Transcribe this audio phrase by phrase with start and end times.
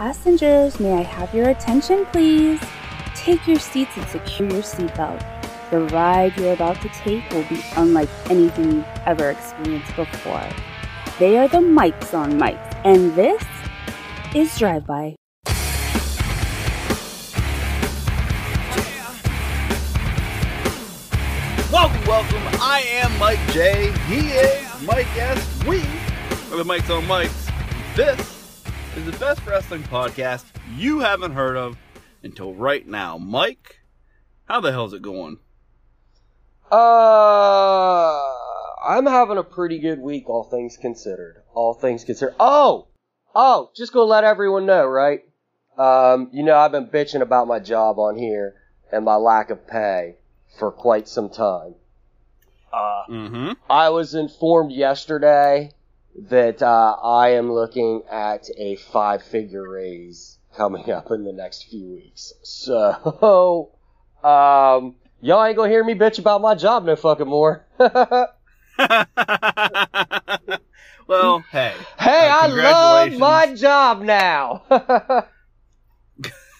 [0.00, 2.58] Passengers, may I have your attention, please?
[3.14, 5.22] Take your seats and secure your seatbelt.
[5.70, 10.48] The ride you're about to take will be unlike anything you've ever experienced before.
[11.18, 13.44] They are the mics on mics, and this
[14.34, 15.16] is Drive By.
[21.70, 22.58] Welcome, welcome.
[22.58, 23.92] I am Mike J.
[24.06, 25.64] He is Mike S.
[25.66, 25.80] We
[26.50, 27.50] are the Mics on Mics.
[27.94, 28.39] This
[28.96, 30.44] is the best wrestling podcast
[30.76, 31.76] you haven't heard of
[32.22, 33.18] until right now.
[33.18, 33.80] Mike,
[34.46, 35.38] how the hell's it going?
[36.70, 38.20] Uh,
[38.84, 41.42] I'm having a pretty good week, all things considered.
[41.54, 42.34] All things considered.
[42.40, 42.88] Oh,
[43.34, 45.20] oh, just gonna let everyone know, right?
[45.78, 48.54] Um, you know, I've been bitching about my job on here
[48.92, 50.16] and my lack of pay
[50.58, 51.74] for quite some time.
[52.72, 53.52] Uh, Mm-hmm.
[53.68, 55.72] I was informed yesterday
[56.16, 61.86] that uh, I am looking at a five-figure raise coming up in the next few
[61.86, 62.32] weeks.
[62.42, 63.70] So,
[64.22, 67.66] um, y'all ain't gonna hear me bitch about my job no fucking more.
[71.10, 72.28] Well, hey, hey.
[72.28, 75.26] I love my job now.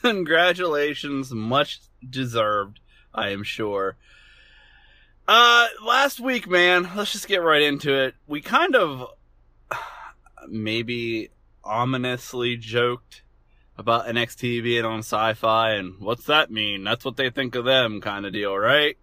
[0.02, 2.80] Congratulations, much deserved,
[3.14, 3.96] I am sure.
[5.28, 8.16] Uh, last week, man, let's just get right into it.
[8.26, 9.10] We kind of
[10.48, 11.30] maybe
[11.64, 13.22] ominously joked
[13.76, 16.84] about NXT being on Syfy and what's that mean?
[16.84, 18.96] That's what they think of them kind of deal, right?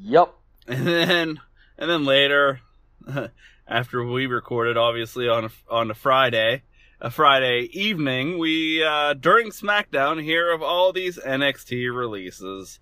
[0.00, 0.34] yep.
[0.66, 1.40] And then,
[1.78, 2.60] and then later,
[3.66, 6.62] after we recorded, obviously on a, on a Friday,
[7.00, 12.80] a Friday evening, we uh, during SmackDown hear of all these NXT releases.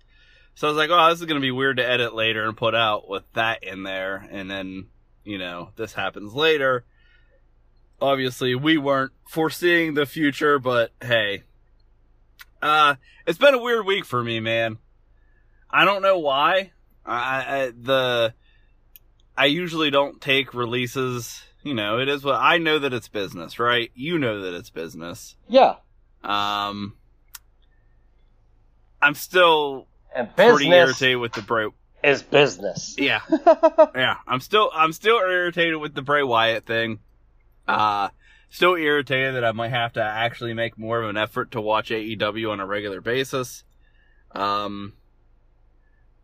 [0.55, 2.73] So I was like, oh, this is gonna be weird to edit later and put
[2.73, 4.87] out with that in there, and then
[5.23, 6.83] you know this happens later.
[8.01, 11.43] Obviously, we weren't foreseeing the future, but hey,
[12.61, 12.95] uh,
[13.25, 14.77] it's been a weird week for me, man.
[15.69, 16.71] I don't know why.
[17.05, 18.33] I, I the
[19.37, 21.41] I usually don't take releases.
[21.63, 23.91] You know, it is what I know that it's business, right?
[23.95, 25.35] You know that it's business.
[25.47, 25.75] Yeah.
[26.23, 26.95] Um,
[29.01, 29.87] I'm still
[30.35, 31.67] pretty irritated with the Bray.
[32.03, 32.95] is business.
[32.97, 33.21] Yeah,
[33.95, 34.17] yeah.
[34.27, 36.99] I'm still I'm still irritated with the Bray Wyatt thing.
[37.67, 38.09] Uh,
[38.49, 41.89] still irritated that I might have to actually make more of an effort to watch
[41.89, 43.63] AEW on a regular basis.
[44.31, 44.93] Um,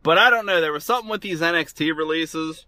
[0.02, 0.62] but I don't know.
[0.62, 2.66] There was something with these NXT releases,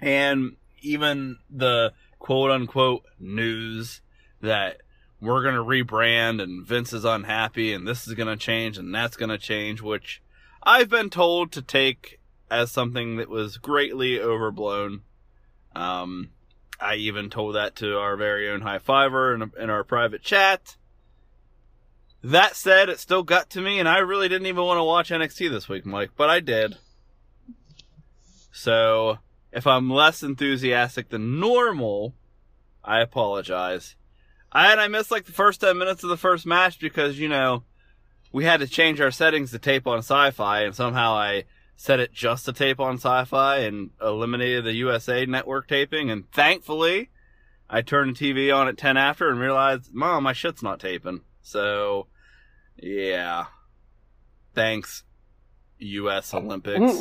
[0.00, 4.00] and even the quote unquote news
[4.40, 4.82] that
[5.20, 9.38] we're gonna rebrand and Vince is unhappy and this is gonna change and that's gonna
[9.38, 10.22] change, which
[10.62, 15.02] I've been told to take as something that was greatly overblown.
[15.74, 16.30] Um,
[16.80, 20.76] I even told that to our very own high fiver in, in our private chat.
[22.22, 25.10] That said, it still got to me, and I really didn't even want to watch
[25.10, 26.76] NXT this week, Mike, but I did.
[28.50, 29.18] So,
[29.52, 32.14] if I'm less enthusiastic than normal,
[32.84, 33.94] I apologize.
[34.52, 37.64] And I missed like the first 10 minutes of the first match because, you know,
[38.32, 41.44] we had to change our settings to tape on Syfy and somehow I
[41.80, 47.08] set it just to tape on Syfy and eliminated the USA network taping and thankfully
[47.70, 51.20] I turned the TV on at 10 after and realized, mom, my shit's not taping.
[51.42, 52.06] So,
[52.76, 53.46] yeah.
[54.54, 55.04] Thanks,
[55.78, 56.98] US Olympics.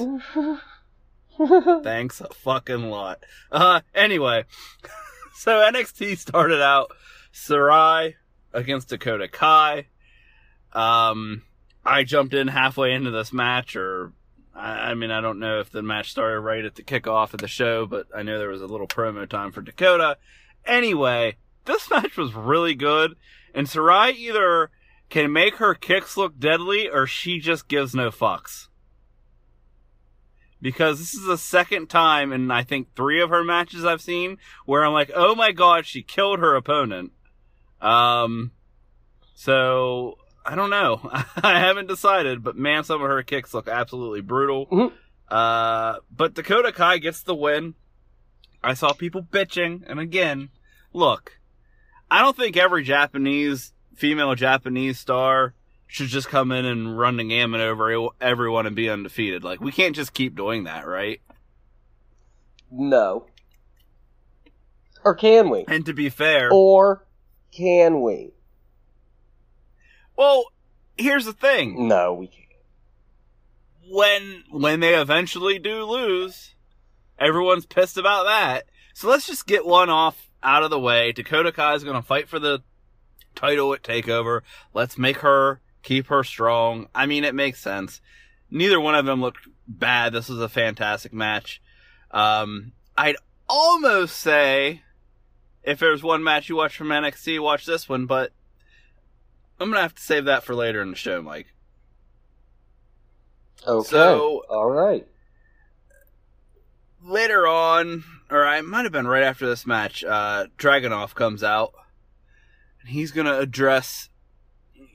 [1.83, 3.23] Thanks a fucking lot.
[3.51, 4.43] Uh, anyway.
[5.35, 6.91] so NXT started out
[7.33, 8.15] Sarray
[8.53, 9.87] against Dakota Kai.
[10.73, 11.43] Um,
[11.85, 14.11] I jumped in halfway into this match, or
[14.57, 17.39] I, I mean, I don't know if the match started right at the kickoff of
[17.39, 20.17] the show, but I know there was a little promo time for Dakota.
[20.65, 23.15] Anyway, this match was really good,
[23.53, 24.71] and Sarray either
[25.09, 28.67] can make her kicks look deadly, or she just gives no fucks.
[30.59, 34.39] Because this is the second time in I think three of her matches I've seen
[34.65, 37.11] where I'm like, oh my god, she killed her opponent.
[37.79, 38.51] Um,
[39.35, 40.17] so
[40.47, 41.01] I don't know.
[41.43, 44.65] I haven't decided, but man, some of her kicks look absolutely brutal.
[44.67, 44.93] Mhm.
[45.27, 47.75] Uh, but Dakota Kai gets the win.
[48.63, 50.49] I saw people bitching, and again,
[50.93, 51.39] look,
[52.09, 55.53] I don't think every Japanese female Japanese star
[55.85, 59.43] should just come in and run the gamut over everyone and be undefeated.
[59.43, 61.21] Like we can't just keep doing that, right?
[62.71, 63.25] no.
[65.05, 65.63] Or can we?
[65.67, 67.05] And to be fair, Or
[67.51, 68.33] can we?
[70.17, 70.45] Well,
[70.97, 71.87] here's the thing.
[71.87, 72.43] No, we can't.
[73.89, 76.55] when when they eventually do lose,
[77.19, 78.65] everyone's pissed about that.
[78.93, 81.11] So let's just get one off out of the way.
[81.11, 82.63] Dakota Kai is going to fight for the
[83.35, 84.41] title at Takeover.
[84.73, 86.87] Let's make her keep her strong.
[86.95, 88.01] I mean, it makes sense.
[88.49, 90.13] Neither one of them looked bad.
[90.13, 91.61] This was a fantastic match.
[92.11, 93.17] Um, I'd
[93.47, 94.81] almost say
[95.63, 98.31] if there's one match you watch from NXT, watch this one, but
[99.59, 101.47] I'm gonna have to save that for later in the show, Mike.
[103.65, 103.87] Okay.
[103.89, 105.05] So- all right.
[107.03, 111.73] later on, or I might have been right after this match, uh, Dragunov comes out.
[112.81, 114.09] And he's gonna address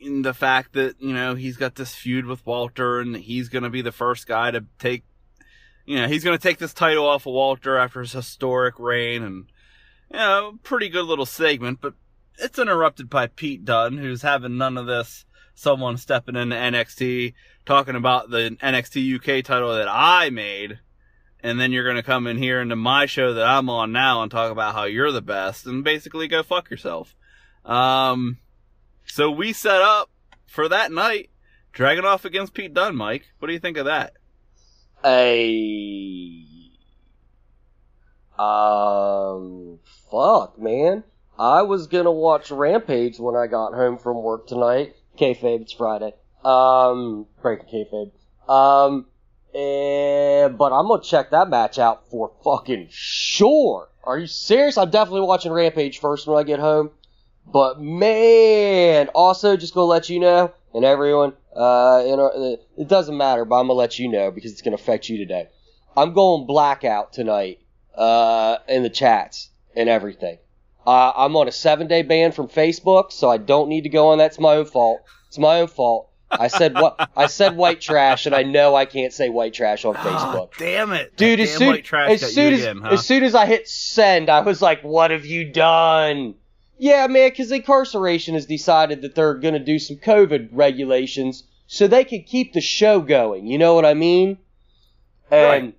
[0.00, 3.70] in the fact that, you know, he's got this feud with Walter and he's gonna
[3.70, 5.05] be the first guy to take,
[5.87, 9.47] you know, he's gonna take this title off of Walter after his historic reign and,
[10.11, 11.94] you know, pretty good little segment, but
[12.38, 15.25] it's interrupted by Pete Dunne, who's having none of this.
[15.55, 17.34] Someone stepping into NXT,
[17.67, 20.79] talking about the NXT UK title that I made
[21.43, 24.23] and then you're going to come in here into my show that I'm on now
[24.23, 27.17] and talk about how you're the best and basically go fuck yourself.
[27.64, 28.38] Um,
[29.06, 30.11] so we set up
[30.46, 31.31] for that night,
[31.75, 33.26] Dragunov against Pete Dunne, Mike.
[33.38, 34.14] What do you think of that?
[35.05, 36.46] A
[38.38, 39.81] um,
[40.11, 41.02] fuck, man.
[41.42, 44.94] I was gonna watch Rampage when I got home from work tonight.
[45.18, 46.14] Kayfabe, it's Friday.
[46.44, 48.12] Um, breaking kayfabe.
[48.48, 49.06] Um,
[49.52, 53.88] eh, but I'm gonna check that match out for fucking sure.
[54.04, 54.78] Are you serious?
[54.78, 56.92] I'm definitely watching Rampage first when I get home.
[57.44, 63.16] But man, also just gonna let you know, and everyone, uh, in our, it doesn't
[63.16, 65.48] matter, but I'm gonna let you know because it's gonna affect you today.
[65.96, 67.58] I'm going blackout tonight,
[67.96, 70.38] uh, in the chats and everything.
[70.87, 74.08] Uh, I'm on a seven day ban from Facebook, so I don't need to go
[74.08, 74.19] on.
[74.19, 75.02] That's my own fault.
[75.29, 76.08] It's my own fault.
[76.31, 79.84] I said what I said white trash, and I know I can't say white trash
[79.84, 80.49] on Facebook.
[80.49, 82.88] Oh, damn it, Dude, as soon, white trash as soon as again, huh?
[82.93, 86.34] as soon as I hit send, I was like, "What have you done?"
[86.79, 92.02] Yeah, man, because Inkcarceration has decided that they're gonna do some COVID regulations so they
[92.05, 93.46] can keep the show going.
[93.46, 94.38] You know what I mean?
[95.31, 95.75] And Right.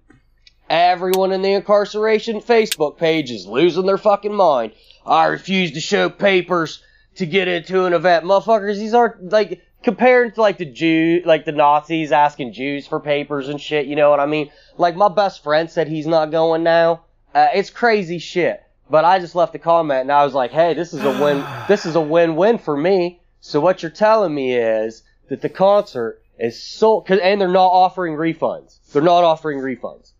[0.70, 4.74] everyone in the Inkcarceration Facebook page is losing their fucking mind.
[5.06, 6.82] I refuse to show papers
[7.16, 8.78] to get into an event, motherfuckers.
[8.78, 13.50] These aren't like compared to like the Jew, like the Nazis asking Jews for papers
[13.50, 13.86] and shit.
[13.86, 14.50] You know what I mean?
[14.78, 17.04] Like my best friend said he's not going now.
[17.36, 18.64] Uh, it's crazy shit.
[18.90, 21.46] But I just left a comment and I was like, hey, this is a win.
[21.68, 23.20] this is a win-win for me.
[23.42, 27.68] So what you're telling me is that the concert is sold, cause, and they're not
[27.68, 28.78] offering refunds.
[28.92, 30.14] They're not offering refunds.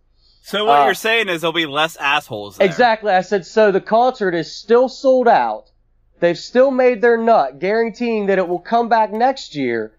[0.46, 2.68] So what uh, you're saying is there'll be less assholes there.
[2.68, 3.14] Exactly.
[3.14, 5.72] I said, so the concert is still sold out.
[6.20, 9.98] They've still made their nut, guaranteeing that it will come back next year,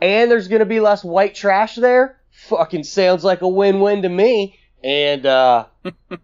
[0.00, 2.20] and there's gonna be less white trash there.
[2.30, 4.58] Fucking sounds like a win-win to me.
[4.84, 5.66] And uh,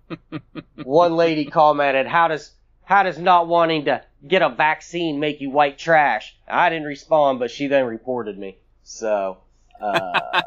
[0.84, 2.52] one lady commented, "How does
[2.84, 7.38] how does not wanting to get a vaccine make you white trash?" I didn't respond,
[7.38, 8.58] but she then reported me.
[8.82, 9.38] So.
[9.82, 10.42] Uh,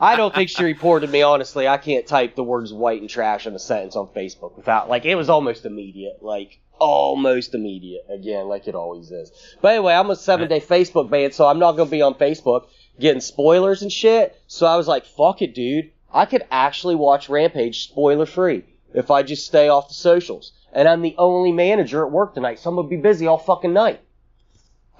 [0.00, 1.22] I don't think she reported me.
[1.22, 4.88] Honestly, I can't type the words "white" and "trash" in a sentence on Facebook without
[4.88, 8.06] like it was almost immediate, like almost immediate.
[8.08, 9.32] Again, like it always is.
[9.60, 12.66] But anyway, I'm a seven day Facebook ban, so I'm not gonna be on Facebook
[12.98, 14.40] getting spoilers and shit.
[14.46, 15.90] So I was like, "Fuck it, dude!
[16.12, 18.64] I could actually watch Rampage spoiler free
[18.94, 22.58] if I just stay off the socials." And I'm the only manager at work tonight,
[22.58, 24.00] so I'm gonna be busy all fucking night.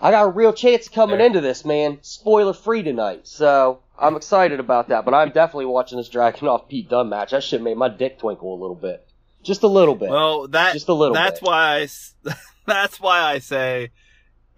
[0.00, 1.26] I got a real chance coming There.
[1.26, 1.98] into this, man.
[2.02, 3.26] Spoiler free tonight.
[3.26, 5.04] So I'm excited about that.
[5.04, 7.30] But I'm definitely watching this Dragunov Pete Dunne match.
[7.30, 9.06] That shit made my dick twinkle a little bit.
[9.42, 10.10] Just a little bit.
[10.10, 11.46] Well, that Just a little That's bit.
[11.46, 12.32] why I.
[12.66, 13.90] That's why I say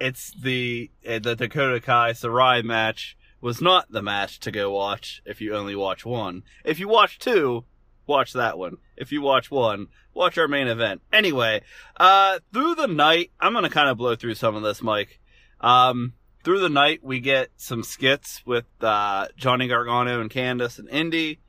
[0.01, 5.21] it's the uh, the Dakota Kai Sarray match was not the match to go watch
[5.27, 6.43] if you only watch one.
[6.65, 7.65] If you watch two,
[8.07, 8.79] watch that one.
[8.97, 11.03] If you watch one, watch our main event.
[11.13, 11.61] Anyway,
[11.99, 15.21] uh, through the night, I'm gonna kind of blow through some of this, Mike.
[15.61, 20.89] Um, through the night, we get some skits with uh, Johnny Gargano and Candice and
[20.89, 21.41] Indy.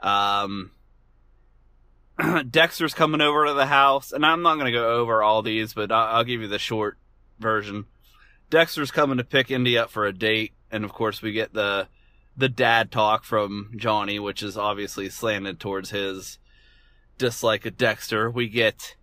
[0.00, 0.70] Um,
[2.50, 5.74] Dexter's coming over to the house, and I'm not going to go over all these,
[5.74, 6.98] but I'll give you the short
[7.38, 7.86] version.
[8.50, 11.88] Dexter's coming to pick Indy up for a date, and of course we get the
[12.36, 16.38] the dad talk from Johnny, which is obviously slanted towards his
[17.18, 18.30] dislike of Dexter.
[18.30, 18.94] We get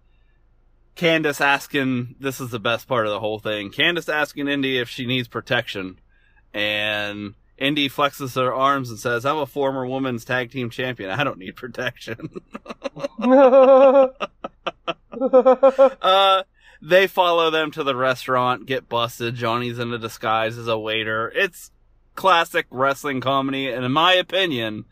[0.96, 3.70] Candice asking, this is the best part of the whole thing.
[3.70, 6.00] Candice asking Indy if she needs protection,
[6.54, 11.10] and Indy flexes her arms and says, I'm a former women's tag team champion.
[11.10, 12.30] I don't need protection.
[16.02, 16.44] uh,
[16.82, 19.36] they follow them to the restaurant, get busted.
[19.36, 21.32] Johnny's in a disguise as a waiter.
[21.36, 21.72] It's
[22.16, 24.86] classic wrestling comedy, and in my opinion,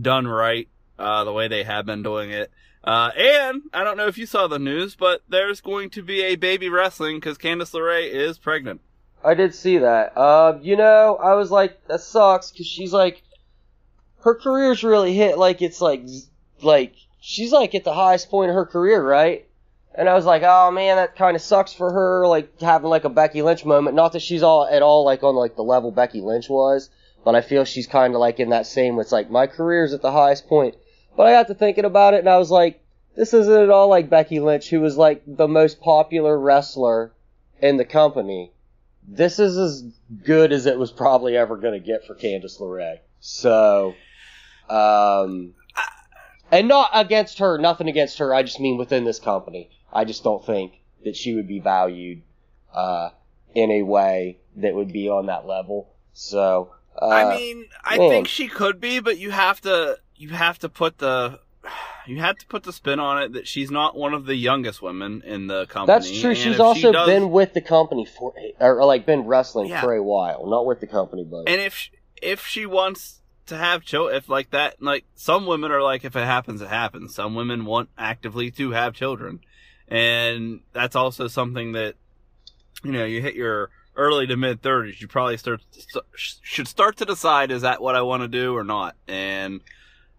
[0.00, 2.50] done right, uh, the way they have been doing it.
[2.88, 6.22] Uh, and I don't know if you saw the news, but there's going to be
[6.22, 8.80] a baby wrestling because Candice LeRae is pregnant.
[9.22, 10.16] I did see that.
[10.16, 13.22] Uh, you know, I was like, that sucks because she's like,
[14.20, 16.00] her career's really hit like it's like,
[16.62, 19.46] like she's like at the highest point of her career, right?
[19.94, 23.04] And I was like, oh man, that kind of sucks for her, like having like
[23.04, 23.96] a Becky Lynch moment.
[23.96, 26.88] Not that she's all at all like on like the level Becky Lynch was,
[27.22, 28.98] but I feel she's kind of like in that same.
[28.98, 30.74] It's like my career's at the highest point.
[31.18, 32.80] But I got to thinking about it, and I was like,
[33.16, 37.12] this isn't at all like Becky Lynch, who was like the most popular wrestler
[37.60, 38.52] in the company.
[39.02, 39.82] This is as
[40.22, 43.00] good as it was probably ever going to get for Candice LeRae.
[43.18, 43.96] So,
[44.70, 45.54] um,
[46.52, 48.32] and not against her, nothing against her.
[48.32, 49.70] I just mean within this company.
[49.92, 52.22] I just don't think that she would be valued
[52.72, 53.10] uh,
[53.56, 55.90] in a way that would be on that level.
[56.12, 58.08] So, uh, I mean, I man.
[58.08, 61.40] think she could be, but you have to you have to put the
[62.06, 64.80] you have to put the spin on it that she's not one of the youngest
[64.80, 65.94] women in the company.
[65.98, 66.30] That's true.
[66.30, 69.82] and She's also she does- been with the company for, or, like been wrestling Yeah.
[69.82, 70.46] for a while.
[70.46, 71.90] Not with the company, but And if
[72.22, 76.16] if she wants to have children, if like that, like some women are like, if
[76.16, 77.14] it happens, it happens.
[77.14, 79.40] Some women want actively to have children,
[79.86, 81.94] and that's also something that
[82.84, 85.00] you know you hit your early to mid thirties.
[85.00, 88.56] You probably start st- should start to decide is that what I want to do
[88.56, 88.96] or not.
[89.06, 89.60] And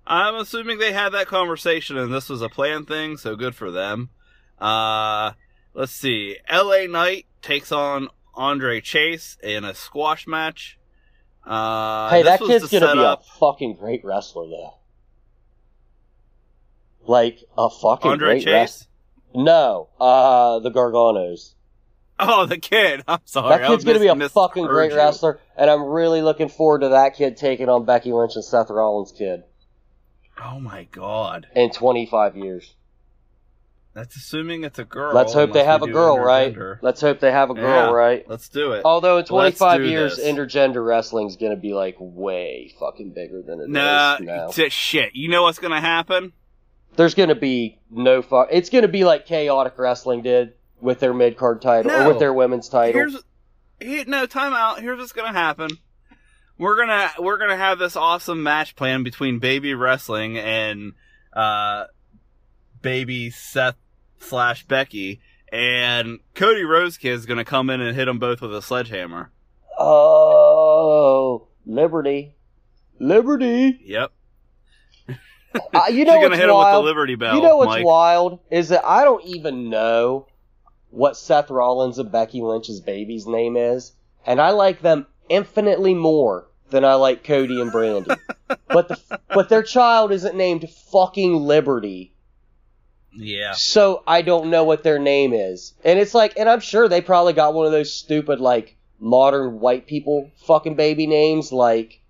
[0.10, 3.70] I'm assuming they had that conversation, and this was a planned thing, so good for
[3.70, 4.10] them.
[4.58, 5.34] Uh,
[5.76, 6.38] let's see.
[6.48, 6.88] L.A.
[6.88, 10.80] Knight takes on Andre Chase in a squash match.
[11.46, 14.74] Uh, hey, that kid's gonna be up a fucking great wrestler, though.
[17.06, 18.52] Like a fucking Andre great Chase.
[18.52, 19.44] wrestler.
[19.44, 21.54] No, uh, the Garganos.
[22.20, 23.04] Oh, the kid.
[23.08, 23.60] I'm sorry.
[23.60, 24.98] That kid's gonna be a fucking great you.
[24.98, 28.72] wrestler, and I'm really looking forward to that kid taking on Becky Lynch and Seth
[28.72, 29.44] Rollins' kid
[30.44, 31.48] Oh my god.
[31.56, 32.76] in 25 years.
[33.94, 35.14] That's assuming it's a girl.
[35.14, 36.56] Let's hope they have a girl, right?
[36.82, 37.92] Let's hope they have a girl, Yeah.
[37.92, 38.24] right?
[38.30, 38.84] Let's do it.
[38.86, 40.26] Although in 25 years, this.
[40.26, 44.48] intergender wrestling's gonna be like way fucking bigger than it is nah, now.
[44.48, 45.16] t- shit.
[45.16, 46.34] You know what's gonna happen?
[46.96, 48.50] There's gonna be no fuck.
[48.52, 52.34] It's gonna be like chaotic wrestling did with their mid card title or with their
[52.34, 52.94] women's title.
[52.94, 53.18] Here's
[53.82, 54.80] here, no time out.
[54.82, 55.72] Here's what's gonna happen.
[56.60, 60.92] We're gonna we're gonna have this awesome match plan between Baby Wrestling and
[61.34, 61.86] uh,
[62.82, 63.78] Baby Seth
[64.20, 65.22] slash Becky,
[65.54, 69.32] and Cody Rhodes kid is gonna come in and hit them both with a sledgehammer.
[69.80, 72.36] Oh, Liberty,
[73.00, 73.80] Liberty.
[73.86, 74.12] Yep.
[75.08, 75.14] Uh,
[75.90, 76.84] you know She's gonna what's hit him with wild?
[76.84, 77.36] the Liberty Bell.
[77.38, 77.86] you know what's Mike.
[77.86, 80.28] wild is that I don't even know
[80.90, 83.94] what Seth Rollins and Becky Lynch's baby's name is,
[84.26, 88.18] and I like them infinitely more than I like Cody and Brandi.
[88.68, 92.14] but the but their child isn't named fucking Liberty.
[93.12, 93.54] Yeah.
[93.54, 95.74] So I don't know what their name is.
[95.84, 99.60] And it's like, and I'm sure they probably got one of those stupid, like, modern
[99.60, 102.02] white people fucking baby names, like,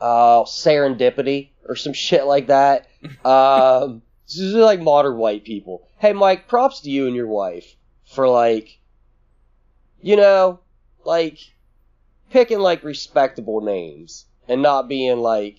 [0.00, 2.88] uh, Serendipity or some shit like that.
[3.24, 5.88] um, this is like modern white people.
[5.98, 8.78] Hey, Mike, props to you and your wife for, like,
[10.00, 10.60] you know,
[11.04, 11.38] like,
[12.32, 15.58] picking, like, respectable names and not being, like,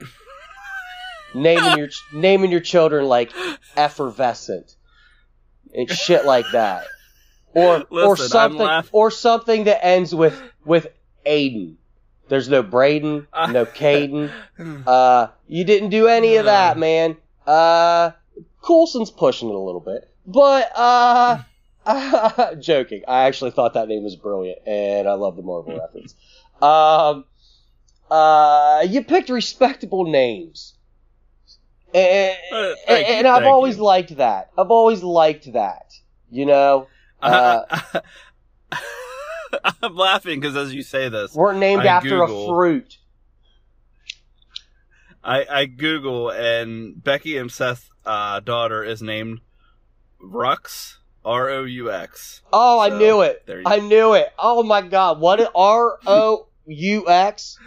[1.34, 3.32] naming your naming your children like
[3.76, 4.76] effervescent
[5.74, 6.86] and shit like that,
[7.54, 10.86] or or Listen, I'm something or something that ends with with
[11.26, 11.76] Aiden.
[12.28, 14.30] There's no Braden, no Caden.
[14.86, 17.16] Uh, you didn't do any of that, man.
[17.46, 18.12] Uh,
[18.60, 21.42] Coulson's pushing it a little bit, but uh,
[22.60, 23.02] joking.
[23.08, 26.14] I actually thought that name was brilliant, and I love the Marvel reference.
[26.60, 27.24] Um,
[28.10, 30.74] uh, you picked respectable names.
[31.94, 33.84] And, Uh, you, and I've thank always you.
[33.84, 34.50] liked that.
[34.58, 35.92] I've always liked that.
[36.30, 36.88] You know,
[37.22, 37.60] uh,
[39.82, 42.98] I'm laughing because as you say this, we're named I after Google- a fruit.
[45.24, 49.40] I, I Google and Becky and Seth's uh, daughter is named
[50.22, 50.97] Rux.
[51.28, 52.40] R O U X.
[52.50, 53.46] Oh, I knew it.
[53.66, 54.32] I knew it.
[54.38, 57.58] Oh my god, what is R O U X?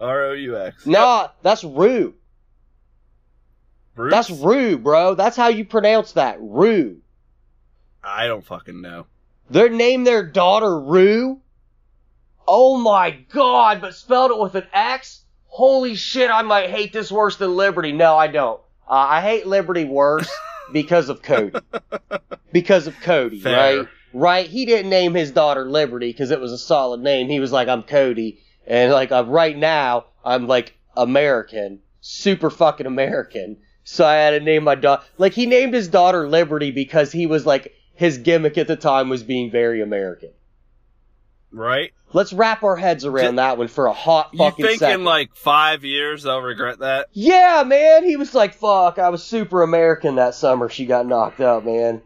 [0.00, 0.86] R O U X.
[0.86, 2.14] Nah, that's Rue.
[3.94, 4.10] Roots?
[4.10, 5.14] That's Rue, bro.
[5.14, 6.38] That's how you pronounce that.
[6.40, 7.02] Rue.
[8.02, 9.04] I don't fucking know.
[9.50, 11.42] They named their daughter Rue.
[12.48, 15.24] Oh my god, but spelled it with an X?
[15.44, 17.92] Holy shit, I might hate this worse than Liberty.
[17.92, 18.62] No, I don't.
[18.88, 20.30] Uh, I hate Liberty worse
[20.72, 21.58] because of Cody.
[22.52, 23.78] Because of Cody, Fair.
[23.80, 23.88] right?
[24.14, 24.46] Right?
[24.48, 27.28] He didn't name his daughter Liberty because it was a solid name.
[27.28, 28.40] He was like, I'm Cody.
[28.66, 31.80] And like, uh, right now, I'm like American.
[32.00, 33.58] super fucking American.
[33.84, 35.02] So I had to name my daughter.
[35.18, 39.10] Like he named his daughter Liberty because he was like his gimmick at the time
[39.10, 40.30] was being very American.
[41.56, 41.92] Right?
[42.12, 44.38] Let's wrap our heads around that one for a hot fucking.
[44.38, 45.00] You fucking think second.
[45.00, 47.08] in like five years they'll regret that?
[47.12, 48.04] yeah, man.
[48.04, 52.02] He was like, "Fuck, I was super American that summer." She got knocked out, man.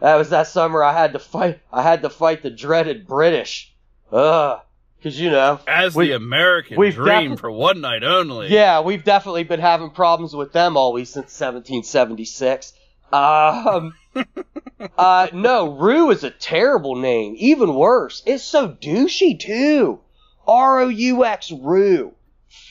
[0.00, 1.60] That was that summer I had to fight.
[1.72, 3.72] I had to fight the dreaded British.
[4.12, 4.60] Ugh,
[4.98, 5.58] because you know.
[5.66, 8.48] As We- the American we've dream defi- for one night only.
[8.48, 12.72] Yeah, we've definitely been having problems with them always since 1776.
[13.12, 13.94] Um,
[14.98, 17.34] uh, no, Rue is a terrible name.
[17.38, 20.00] Even worse, it's so douchey too.
[20.46, 22.14] R O U X Rue.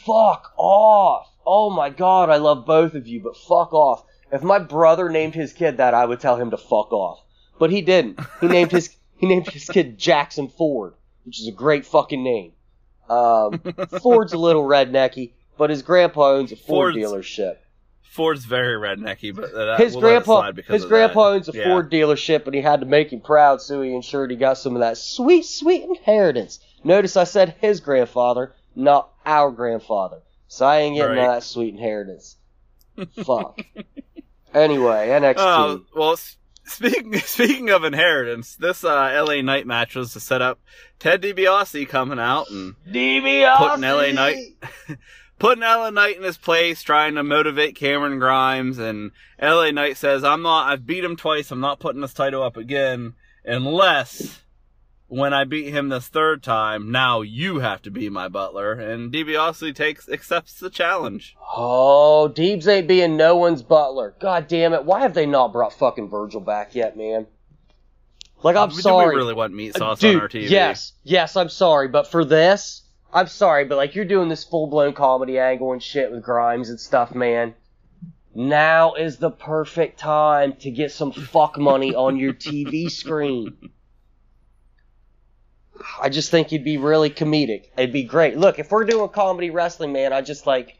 [0.05, 1.27] Fuck off.
[1.45, 4.03] Oh my god, I love both of you, but fuck off.
[4.31, 7.23] If my brother named his kid that, I would tell him to fuck off.
[7.59, 8.19] But he didn't.
[8.41, 12.53] He named his he named his kid Jackson Ford, which is a great fucking name.
[13.09, 13.61] Um,
[14.01, 17.57] Ford's a little rednecky, but his grandpa owns a Ford Ford's- dealership.
[18.15, 21.35] Ford's very rednecky, but that, His we'll grandpa, his grandpa that.
[21.35, 21.65] owns a Yeah.
[21.65, 24.73] Ford dealership, and he had to make him proud, so he ensured he got some
[24.75, 26.59] of that sweet, sweet inheritance.
[26.83, 30.19] Notice I said his grandfather, not our grandfather.
[30.47, 31.27] So I ain't getting Right.
[31.27, 32.37] that sweet inheritance.
[33.23, 33.59] Fuck.
[34.53, 35.35] Anyway, NXT.
[35.37, 36.15] Oh, well,
[36.63, 40.59] speaking speaking of inheritance, this uh, LA Knight match was to set up
[40.97, 43.57] Ted DiBiase coming out and DiBiase!
[43.57, 44.37] putting LA Knight
[45.39, 49.11] putting LA Knight in his place, trying to motivate Cameron Grimes, and
[49.41, 50.71] LA Knight says, "I'm not.
[50.71, 51.51] I've beat him twice.
[51.51, 53.13] I'm not putting this title up again
[53.43, 54.41] unless."
[55.07, 59.13] When I beat him this third time, now you have to be my butler, and
[59.13, 61.35] DiBiase takes accepts the challenge.
[61.55, 64.15] Oh, Deebs ain't being no one's butler.
[64.19, 64.83] God damn it.
[64.83, 67.27] Why have they not brought fucking Virgil back yet, man?
[68.41, 69.09] Like, I'm uh, Do sorry.
[69.09, 70.49] we really want meat uh, sauce Dude, on our TV?
[70.49, 72.81] Yes, yes, I'm sorry, but for this,
[73.15, 76.69] I'm sorry, but like you're doing this full blown comedy angle and shit with Grimes
[76.69, 77.55] and stuff, man.
[78.35, 83.69] Now is the perfect time to get some fuck money on your TV screen.
[86.01, 87.67] I just think you'd be really comedic.
[87.77, 88.35] It'd be great.
[88.35, 90.77] Look, if we're doing comedy wrestling, man, I just like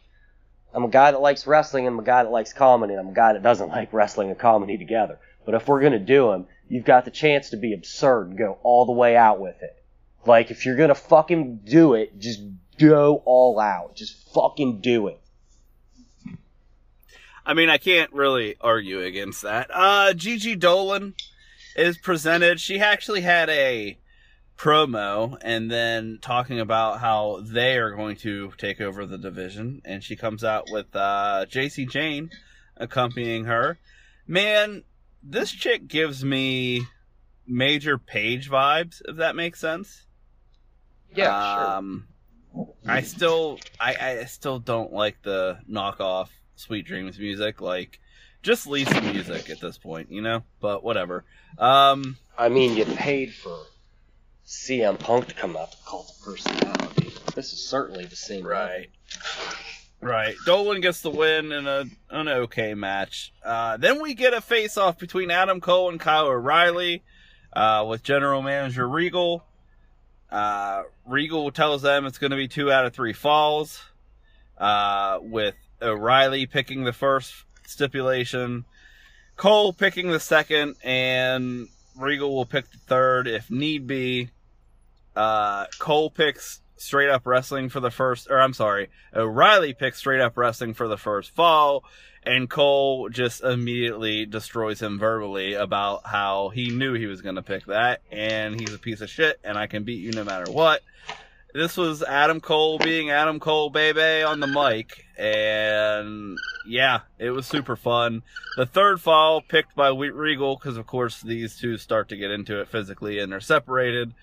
[0.74, 3.14] I'm a guy that likes wrestling and I'm a guy that likes comedy and I'm
[3.14, 5.20] a guy that doesn't like wrestling and comedy together.
[5.46, 8.58] But if we're gonna do them, you've got the chance to be absurd and go
[8.62, 9.85] all the way out with it.
[10.26, 12.42] Like if you're gonna fucking do it, just
[12.80, 13.96] go all out.
[13.96, 15.20] Just fucking do it.
[17.46, 19.70] I mean, I can't really argue against that.
[19.72, 21.14] Uh, Gigi Dolan
[21.76, 22.60] is presented.
[22.60, 24.00] She actually had a
[24.58, 29.82] promo and then talking about how they are going to take over the division.
[29.86, 32.32] And she comes out with uh, Jacy Jayne
[32.78, 33.78] accompanying her.
[34.28, 34.84] Man,
[35.22, 36.88] this chick gives me
[37.46, 40.06] major Paige vibes, if that makes sense.
[41.18, 42.08] Um,
[42.88, 47.62] I still, I, I still don't like the knockoff Sweet Dreams music.
[47.62, 48.00] Like,
[48.44, 50.44] just leave some music at this point, you know.
[50.62, 51.26] But whatever.
[51.58, 53.58] Um, I mean, you paid for
[54.46, 57.14] CM Punk to come out to cult of personality.
[57.34, 58.46] This is certainly the same.
[58.46, 58.90] right,
[60.00, 60.36] right.
[60.46, 63.34] Dolan gets the win in a an okay match.
[63.44, 67.04] Uh, then we get a face off between Adam Cole and Kyle O'Reilly,
[67.54, 69.44] uh, with General Manager Regal.
[70.32, 73.82] Uh, Regal tells them it's going to be two out of three falls,
[74.58, 77.34] uh, with O'Reilly picking the first
[77.66, 78.66] stipulation,
[79.36, 84.30] Cole picking the second, and Regal will pick the third if need be.
[85.16, 90.22] Uh, Cole picks straight up wrestling for the first, or I'm sorry, O'Reilly picks straight
[90.22, 91.84] up wrestling for the first fall,
[92.26, 97.42] and Cole just immediately destroys him verbally about how he knew he was going to
[97.42, 100.52] pick that, and he's a piece of shit, and I can beat you no matter
[100.52, 100.82] what.
[101.54, 107.46] This was Adam Cole being Adam Cole, baby, on the mic, and yeah, it was
[107.46, 108.24] super fun.
[108.58, 112.32] The third fall picked by Wheat Regal, because of course these two start to get
[112.32, 114.14] into it physically and they're separated,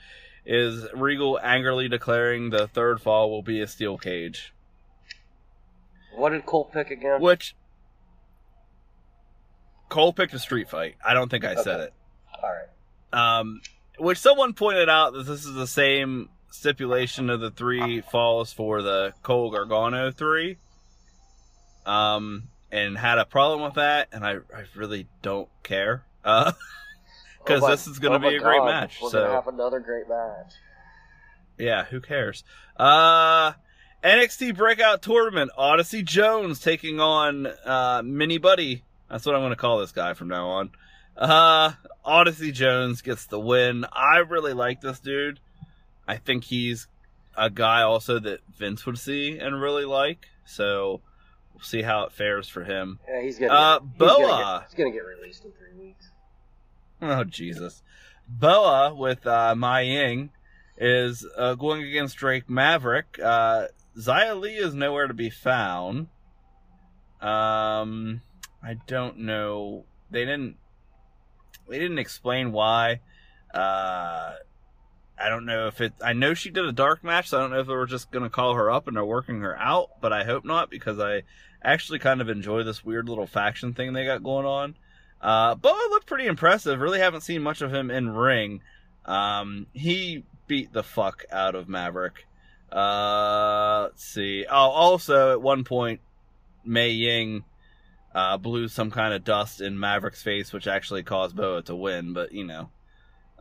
[0.44, 4.52] is Regal angrily declaring the third fall will be a steel cage.
[6.14, 7.20] What did Cole pick again?
[7.22, 7.54] Which
[9.92, 10.96] Cole picked a street fight.
[11.04, 11.92] I don't think I said it.
[12.42, 13.38] All right.
[13.40, 13.60] Um,
[13.98, 18.80] which someone pointed out that this is the same stipulation of the three falls for
[18.80, 20.56] the Cole Gargano three.
[21.84, 26.04] Um, and had a problem with that, and I, I really don't care.
[26.24, 26.52] Uh,
[27.44, 28.98] because Oh this is going to oh be a great match.
[29.02, 30.54] We're so gonna have another great match.
[31.58, 32.44] yeah, who cares?
[32.78, 33.52] Uh,
[34.02, 38.84] NXT Breakout Tournament, Odyssey Jones taking on uh, Mini Buddy.
[39.12, 40.70] That's what I'm going to call this guy from now on.
[41.18, 41.72] Uh,
[42.02, 43.84] Odyssey Jones gets the win.
[43.92, 45.38] I really like this dude.
[46.08, 46.86] I think he's
[47.36, 50.28] a guy also that Vince would see and really like.
[50.46, 51.02] So
[51.52, 53.00] we'll see how it fares for him.
[53.06, 53.52] Yeah, he's gonna.
[53.52, 54.18] Uh, get, he's Boa.
[54.18, 56.08] Gonna get, he's gonna get released in three weeks.
[57.02, 57.82] Oh Jesus,
[58.26, 60.30] Boa with uh, Mei Ying
[60.78, 63.18] is uh, going against Drake Maverick.
[63.22, 66.08] Uh, Xia Li is nowhere to be found.
[67.20, 68.22] Um,
[68.64, 69.84] I don't know.
[70.10, 70.56] They didn't.
[71.68, 73.00] They didn't explain why.
[73.52, 74.34] Uh,
[75.18, 75.92] I don't know if it.
[76.02, 78.10] I know she did a dark match, so I don't know if they were just
[78.10, 80.00] gonna call her up and they're working her out.
[80.00, 81.22] But I hope not because I
[81.62, 84.74] actually kind of enjoy this weird little faction thing they got going on.
[85.20, 86.80] Uh, Boa looked pretty impressive.
[86.80, 88.60] Really haven't seen much of him in ring.
[89.04, 92.26] Um, he beat the fuck out of Maverick.
[92.70, 94.46] Uh, let's see.
[94.48, 96.00] Oh, also at one point,
[96.64, 97.44] Mei Ying
[98.14, 102.12] uh, blew some kind of dust in Maverick's face, which actually caused Boa to win.
[102.12, 102.70] But you know,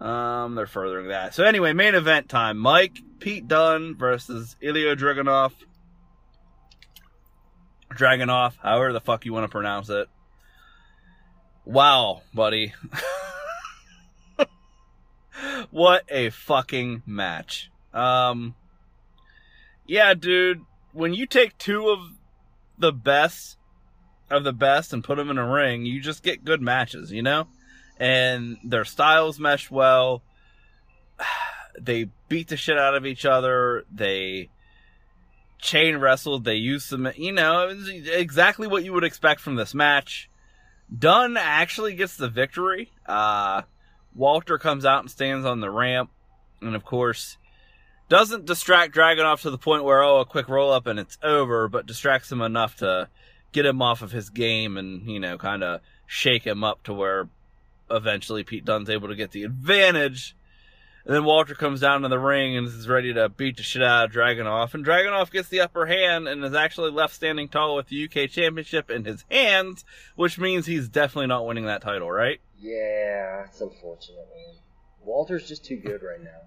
[0.05, 1.33] um, they're furthering that.
[1.33, 5.51] So anyway, main event time: Mike Pete Dunne versus Ilya Dragunov.
[7.93, 10.07] Dragunov, however the fuck you want to pronounce it.
[11.65, 12.73] Wow, buddy.
[15.71, 17.69] what a fucking match.
[17.93, 18.55] Um
[19.85, 20.61] Yeah, dude,
[20.93, 21.99] when you take two of
[22.77, 23.57] the best
[24.31, 27.21] of the best and put them in a ring, you just get good matches, you
[27.21, 27.47] know?
[27.99, 30.23] And their styles mesh well.
[31.79, 33.85] They beat the shit out of each other.
[33.89, 34.49] They
[35.57, 36.43] chain wrestled.
[36.43, 37.73] They used some, you know,
[38.11, 40.29] exactly what you would expect from this match.
[40.95, 42.91] Dunne actually gets the victory.
[43.05, 43.61] Uh,
[44.13, 46.09] Walter comes out and stands on the ramp,
[46.61, 47.37] and of course,
[48.09, 51.69] doesn't distract Dragunov to the point where oh a quick roll up and it's over,
[51.69, 53.07] but distracts him enough to
[53.51, 56.93] get him off of his game and you know kind of shake him up to
[56.93, 57.27] where
[57.89, 60.35] eventually Pete Dunne's able to get the advantage.
[61.03, 63.81] And then Walter comes down to the ring and is ready to beat the shit
[63.81, 64.75] out of Dragunov.
[64.75, 68.29] And Dragunov gets the upper hand and is actually left standing tall with the UK
[68.29, 69.83] Championship in his hands,
[70.15, 72.39] which means he's definitely not winning that title, right?
[72.59, 74.55] Yeah, it's unfortunate, man.
[75.03, 76.41] Walter's just too good right now.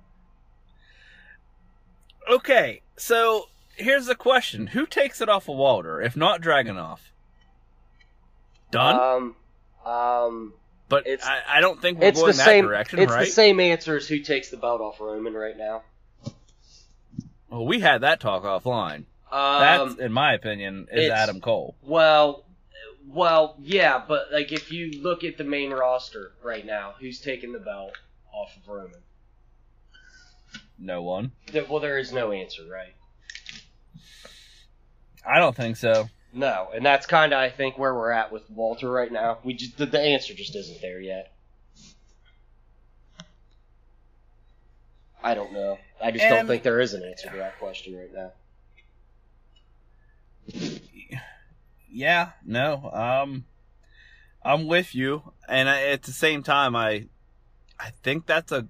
[2.31, 6.99] Okay, so here's the question: Who takes it off of Walter, if not Dragunov?
[8.71, 9.35] Done.
[9.85, 10.55] Um, um,
[10.89, 12.65] but it's- I, I don't think we're it's going the that same.
[12.65, 13.25] direction, it's right?
[13.27, 15.83] the same answer as who takes the belt off Roman right now.
[17.51, 19.05] Well, we had that talk offline.
[19.31, 21.75] Um, That's, in my opinion, is Adam Cole.
[21.83, 22.45] Well,
[23.07, 27.53] well, yeah, but like if you look at the main roster right now, who's taking
[27.53, 27.93] the belt
[28.33, 29.01] off of Roman?
[30.79, 31.33] No one.
[31.69, 32.95] Well, there is no answer, right?
[35.27, 36.09] I don't think so.
[36.33, 39.38] No, and that's kind of I think where we're at with Walter right now.
[39.45, 41.33] We just the, the answer just isn't there yet.
[45.23, 45.79] I don't know.
[46.03, 48.33] I just don't think there is an answer to that question right now.
[51.88, 52.90] Yeah, no.
[52.93, 53.47] Um,
[54.45, 57.07] I'm with you, and I, at the same time, I,
[57.79, 58.67] I think that's a.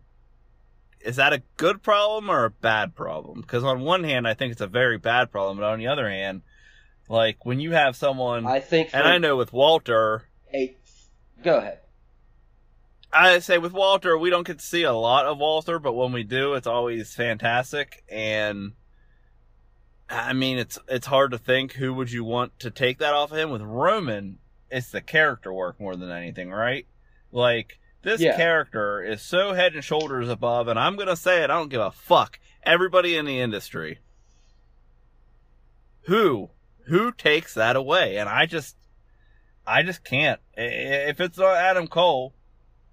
[1.05, 3.43] Is that a good problem or a bad problem?
[3.43, 6.09] Because on one hand, I think it's a very bad problem, but on the other
[6.09, 6.43] hand,
[7.09, 8.91] like when you have someone, I think.
[8.95, 10.25] And I know with Walter,
[11.43, 11.81] go ahead.
[13.13, 16.13] I say with Walter, we don't get to see a lot of Walter, but when
[16.13, 18.03] we do, it's always fantastic.
[18.09, 18.73] And
[20.09, 23.31] I mean, it's it's hard to think who would you want to take that off
[23.31, 23.51] of him.
[23.51, 24.39] With Roman,
[24.71, 26.87] it's the character work more than anything, right?
[27.31, 28.37] Like this Yeah.
[28.37, 31.51] character is so head and shoulders above, and I'm gonna say it.
[31.51, 32.39] I don't give a fuck.
[32.63, 33.99] Everybody in the industry,
[36.03, 36.51] who
[36.87, 38.77] who takes that away, and I just.
[39.67, 40.41] I just can't.
[40.57, 42.35] If it's not Adam Cole,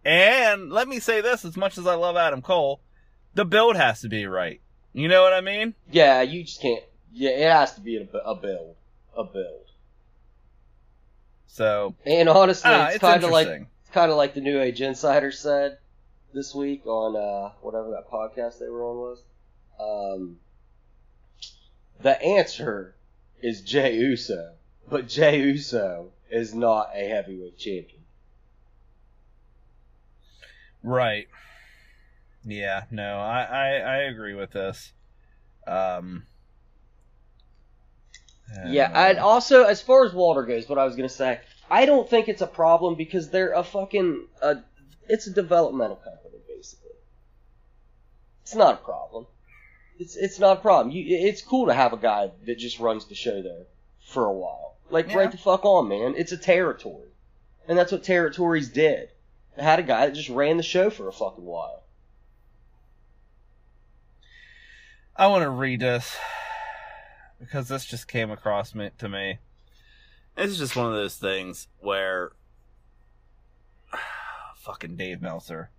[0.06, 2.80] and let me say this as much as I love Adam Cole,
[3.34, 4.62] the build has to be right.
[4.94, 5.76] You know what I mean?
[5.92, 6.82] Yeah, you just can't.
[7.12, 8.78] Yeah, it has to be a, a build,
[9.18, 9.66] a build.
[11.48, 14.82] So, And honestly, ah, it's, it's, kind of like kind of like the New Age
[14.82, 15.78] Insider said
[16.34, 19.24] this week on uh, whatever that podcast they were on was.
[19.80, 20.38] Um,
[22.02, 22.96] the answer
[23.42, 24.54] is Jey Uso,
[24.90, 28.02] but Jey Uso is not a heavyweight champion.
[30.84, 31.28] right.
[32.44, 34.94] Yeah, no, I, I, I agree with this.
[35.68, 36.26] Um,
[38.66, 41.40] Yeah, uh, and also as far as Walter goes, what I was gonna say,
[41.72, 44.56] I don't think it's a problem because they're a fucking uh,
[45.08, 46.92] it's a developmental company basically.
[48.42, 49.26] It's not a problem.
[49.98, 50.94] It's it's not a problem.
[50.94, 53.68] You, it's cool to have a guy that just runs the show there
[54.06, 54.76] for a while.
[54.90, 55.20] Like Yeah.
[55.20, 56.16] right the fuck on, man.
[56.18, 57.08] It's a territory,
[57.70, 59.10] and that's what territories did.
[59.56, 61.84] They had a guy that just ran the show for a fucking while.
[65.16, 66.18] I want to read this
[67.40, 69.40] because this just came across me to me.
[70.38, 72.32] It's just one of those things where
[74.56, 75.70] fucking Dave Meltzer.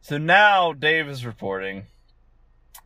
[0.00, 1.86] So now Dave is reporting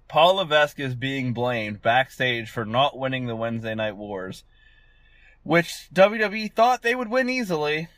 [0.08, 4.42] Paul Levesque is being blamed backstage for not winning the Wednesday Night Wars,
[5.42, 7.88] which WWE thought they would win easily.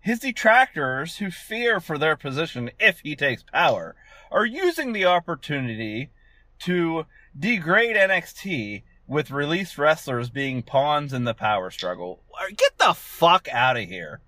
[0.00, 3.96] His detractors, who fear for their position if he takes power,
[4.30, 6.10] are using the opportunity
[6.60, 12.22] to degrade NXT with released wrestlers being pawns in the power struggle.
[12.54, 14.20] Get the fuck out of here.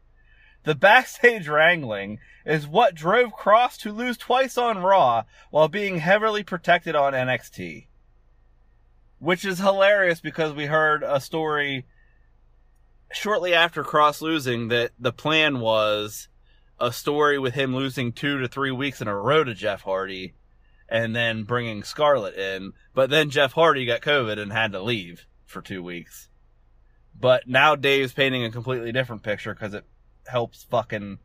[0.64, 6.42] The backstage wrangling is what drove Kross to lose twice on Raw while being heavily
[6.42, 7.86] protected on NXT.
[9.18, 11.86] Which is hilarious because we heard a story
[13.12, 16.28] shortly after Kross losing that the plan was
[16.78, 20.34] a story with him losing two to three weeks in a row to Jeff Hardy
[20.90, 22.72] and then bringing Scarlett in.
[22.94, 26.28] But then Jeff Hardy got COVID and had to leave for two weeks.
[27.18, 29.84] But now Dave's painting a completely different picture because it
[30.26, 31.18] helps fucking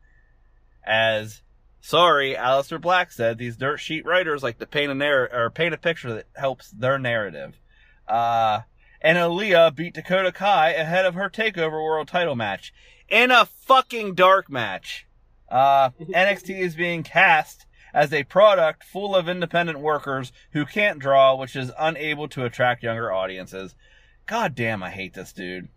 [0.84, 1.42] as
[1.80, 5.74] sorry, Aleister Black said these dirt sheet writers like to paint a narr- or paint
[5.74, 7.58] a picture that helps their narrative.
[8.06, 8.60] Uh
[9.00, 12.72] and Aliyah beat Dakota Kai ahead of her takeover world title match
[13.08, 15.06] in a fucking dark match.
[15.48, 21.34] Uh NXT is being cast as a product full of independent workers who can't draw,
[21.34, 23.74] which is unable to attract younger audiences.
[24.26, 25.68] God damn, I hate this dude.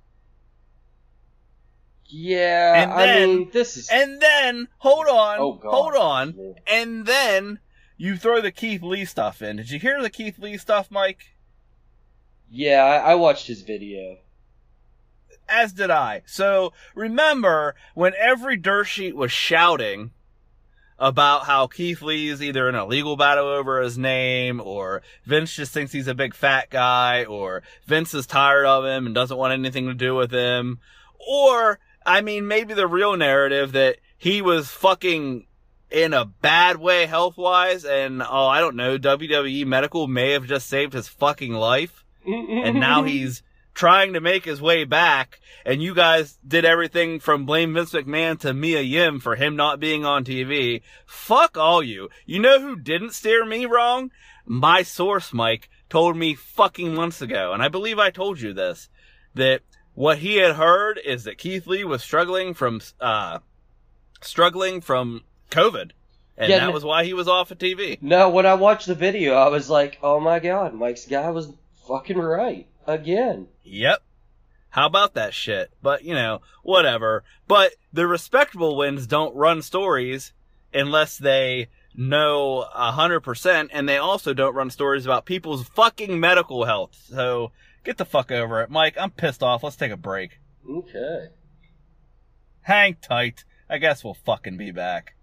[2.06, 3.89] Yeah, And I then- mean, this is.
[3.89, 7.60] And then, hold on, Oh, hold on, and then
[7.98, 9.58] you throw the Keith Lee stuff in.
[9.58, 11.36] Did you hear the Keith Lee stuff, Mike?
[12.50, 14.17] Yeah, I, I watched his video.
[15.48, 16.24] As did I.
[16.26, 20.12] So remember when every dirt sheet was shouting
[20.99, 25.55] about how Keith Lee is either in a legal battle over his name, or Vince
[25.55, 29.38] just thinks he's a big fat guy, or Vince is tired of him and doesn't
[29.38, 30.79] want anything to do with him,
[31.27, 35.47] or I mean maybe the real narrative that he was fucking
[35.89, 40.45] in a bad way health wise, and oh I don't know WWE medical may have
[40.45, 43.41] just saved his fucking life and now he's
[43.79, 45.39] trying to make his way back.
[45.65, 49.79] And you guys did everything from blame Vince McMahon to Mia Yim for him not
[49.79, 50.81] being on TV.
[51.05, 52.09] Fuck all you.
[52.25, 54.11] You know who didn't steer me wrong?
[54.45, 58.89] My source, Mike, told me fucking months ago, and I believe I told you this,
[59.35, 59.61] that
[59.93, 63.39] what he had heard is that Keith Lee was struggling from, uh,
[64.19, 65.91] struggling from COVID.
[66.37, 67.97] And Yeah, that was why he was off of TV.
[68.01, 71.53] No, when I watched the video, I was like, oh my god, Mike's guy was
[71.87, 72.68] fucking right.
[72.89, 73.49] Again.
[73.63, 74.02] Yep.
[74.71, 75.71] How about that shit?
[75.82, 77.23] But, you know, whatever.
[77.47, 80.34] But the respectable wins don't run stories
[80.73, 86.19] unless they know a hundred percent and they also don't run stories about people's fucking
[86.19, 86.97] medical health.
[87.10, 87.52] So
[87.84, 88.71] get the fuck over it.
[88.71, 89.63] Mike, I'm pissed off.
[89.63, 90.39] Let's take a break.
[90.67, 91.28] Okay.
[92.62, 93.43] Hang tight.
[93.69, 95.13] I guess we'll fucking be back.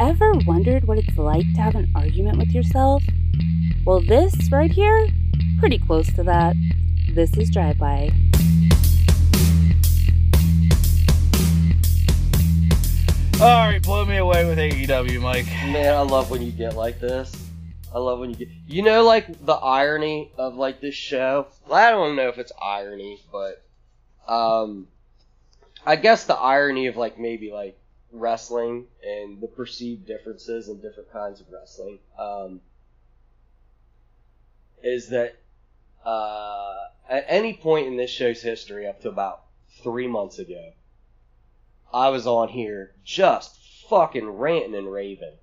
[0.00, 3.00] Ever wondered what it's like to have an argument with yourself?
[3.86, 5.08] Well, this right here,
[5.60, 6.56] pretty close to that.
[7.12, 8.10] This is Drive By.
[13.40, 15.46] Alright, blow me away with AEW, Mike.
[15.46, 17.32] Man, I love when you get like this.
[17.94, 18.48] I love when you get.
[18.66, 21.46] You know, like the irony of like this show.
[21.70, 23.64] I don't know if it's irony, but
[24.26, 24.88] um,
[25.86, 27.78] I guess the irony of like maybe like
[28.14, 32.60] wrestling and the perceived differences in different kinds of wrestling um,
[34.82, 35.36] is that
[36.04, 36.76] uh,
[37.08, 39.42] at any point in this show's history, up to about
[39.82, 40.72] three months ago,
[41.92, 45.34] I was on here just fucking ranting and raving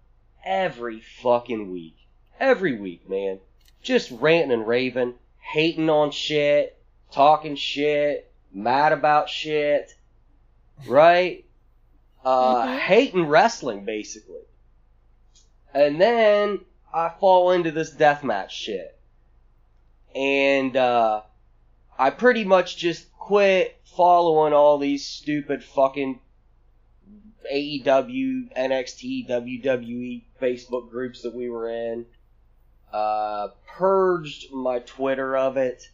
[0.43, 1.95] every fucking week.
[2.39, 3.39] Every week, man.
[3.81, 6.77] Just ranting and raving, hating on shit,
[7.11, 9.95] talking shit, mad about shit,
[10.85, 11.45] right?
[12.23, 12.79] Uh, Mhm.
[12.79, 14.41] hating wrestling, basically.
[15.73, 18.97] And then I fall into this deathmatch shit.
[20.13, 21.21] And, uh,
[21.97, 26.19] I pretty much just quit following all these stupid fucking
[27.51, 32.05] AEW, NXT, WWE Facebook groups that we were in.
[32.91, 35.89] Uh, purged my Twitter of it,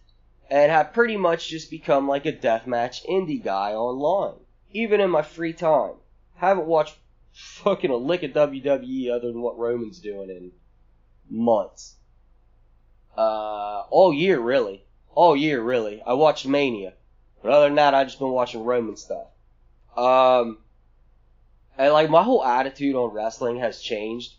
[0.50, 4.40] and have pretty much just become like a deathmatch indie guy online.
[4.72, 5.94] Even in my free time.
[6.38, 6.98] Haven't watched
[7.34, 10.52] fucking a lick of WWE other than what Roman's doing in
[11.30, 11.96] months.
[13.18, 14.84] Uh, all year really.
[15.14, 16.02] All year really.
[16.02, 16.94] I watched Mania.
[17.42, 19.28] But other than that, I've just been watching Roman stuff.
[19.96, 20.60] Um,
[21.78, 24.34] and like my whole attitude on wrestling has changed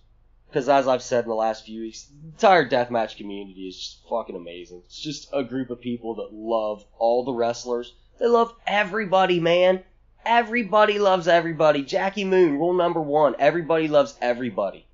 [0.48, 4.08] because as I've said in the last few weeks, the entire deathmatch community is just
[4.08, 4.82] fucking amazing.
[4.86, 7.94] It's just a group of people that love all the wrestlers.
[8.18, 9.84] They love everybody, man.
[10.24, 11.82] Everybody loves everybody.
[11.82, 13.34] Jackie Moon, rule number one.
[13.38, 14.86] Everybody loves everybody.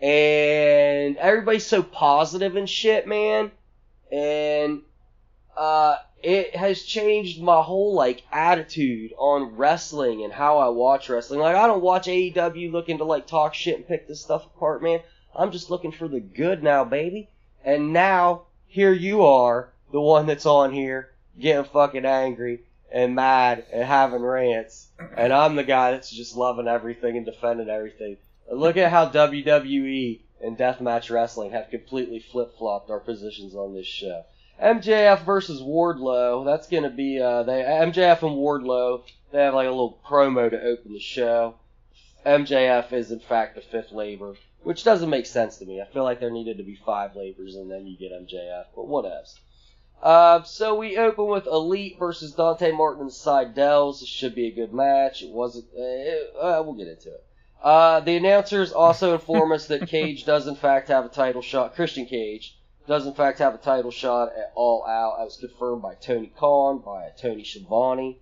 [0.00, 3.50] And everybody's so positive and shit, man.
[4.10, 4.82] And,
[5.56, 11.40] uh, it has changed my whole, like, attitude on wrestling and how I watch wrestling.
[11.40, 14.82] Like, I don't watch AEW looking to, like, talk shit and pick this stuff apart,
[14.82, 15.00] man.
[15.34, 17.28] I'm just looking for the good now, baby.
[17.64, 23.64] And now, here you are, the one that's on here, getting fucking angry and mad
[23.72, 24.88] and having rants.
[25.16, 28.16] And I'm the guy that's just loving everything and defending everything.
[28.50, 33.86] Look at how WWE and Deathmatch Wrestling have completely flip flopped our positions on this
[33.86, 34.24] show.
[34.62, 36.44] MJF versus Wardlow.
[36.44, 39.02] That's gonna be uh, they MJF and Wardlow.
[39.32, 41.56] They have like a little promo to open the show.
[42.24, 45.80] MJF is in fact the fifth labor, which doesn't make sense to me.
[45.80, 48.86] I feel like there needed to be five labors and then you get MJF, but
[48.88, 49.38] whatevs.
[50.02, 54.00] Uh, so we open with Elite versus Dante Martin and Sydals.
[54.00, 55.22] This should be a good match.
[55.22, 55.66] It wasn't.
[55.74, 57.24] Uh, we'll get into it.
[57.62, 61.74] Uh, the announcers also inform us that Cage does in fact have a title shot.
[61.74, 62.56] Christian Cage
[62.86, 65.16] does in fact have a title shot at All Out.
[65.18, 68.20] That was confirmed by Tony Khan, by Tony Schiavone.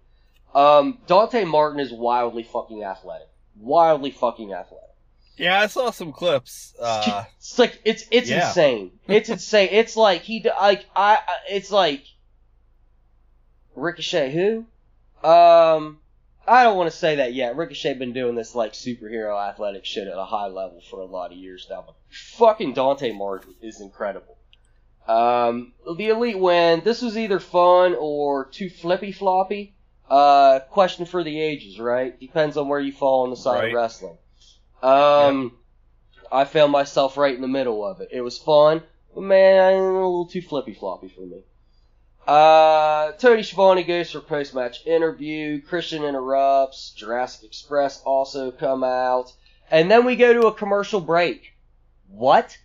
[0.54, 3.28] Um, Dante Martin is wildly fucking athletic.
[3.56, 4.83] Wildly fucking athletic.
[5.36, 6.74] Yeah, I saw some clips.
[6.80, 8.48] Uh, It's like it's it's Yeah.
[8.48, 8.92] insane.
[9.08, 9.68] It's insane.
[9.72, 11.18] It's like he like I
[11.48, 12.04] it's like
[13.74, 14.66] Ricochet who?
[15.28, 15.98] Um
[16.46, 17.56] I don't want to say that yet.
[17.56, 21.32] Ricochet been doing this like superhero athletic shit at a high level for a lot
[21.32, 21.82] of years now.
[21.86, 24.36] But fucking Dante Martin is incredible.
[25.08, 26.82] Um the elite win.
[26.84, 29.74] This was either fun or too flippy floppy.
[30.08, 32.18] Uh question for the ages, right?
[32.20, 33.68] Depends on where you fall on the side Right.
[33.68, 34.18] of wrestling.
[34.84, 35.52] Um
[36.30, 38.08] I found myself right in the middle of it.
[38.10, 38.82] It was fun,
[39.14, 41.42] but man, a little too flippy floppy for me.
[42.26, 45.60] Uh, Tony Schiavone goes for post match interview.
[45.60, 46.90] Christian interrupts.
[46.90, 49.32] Jurassic Express also come out,
[49.70, 51.52] and then we go to a commercial break.
[52.08, 52.58] What?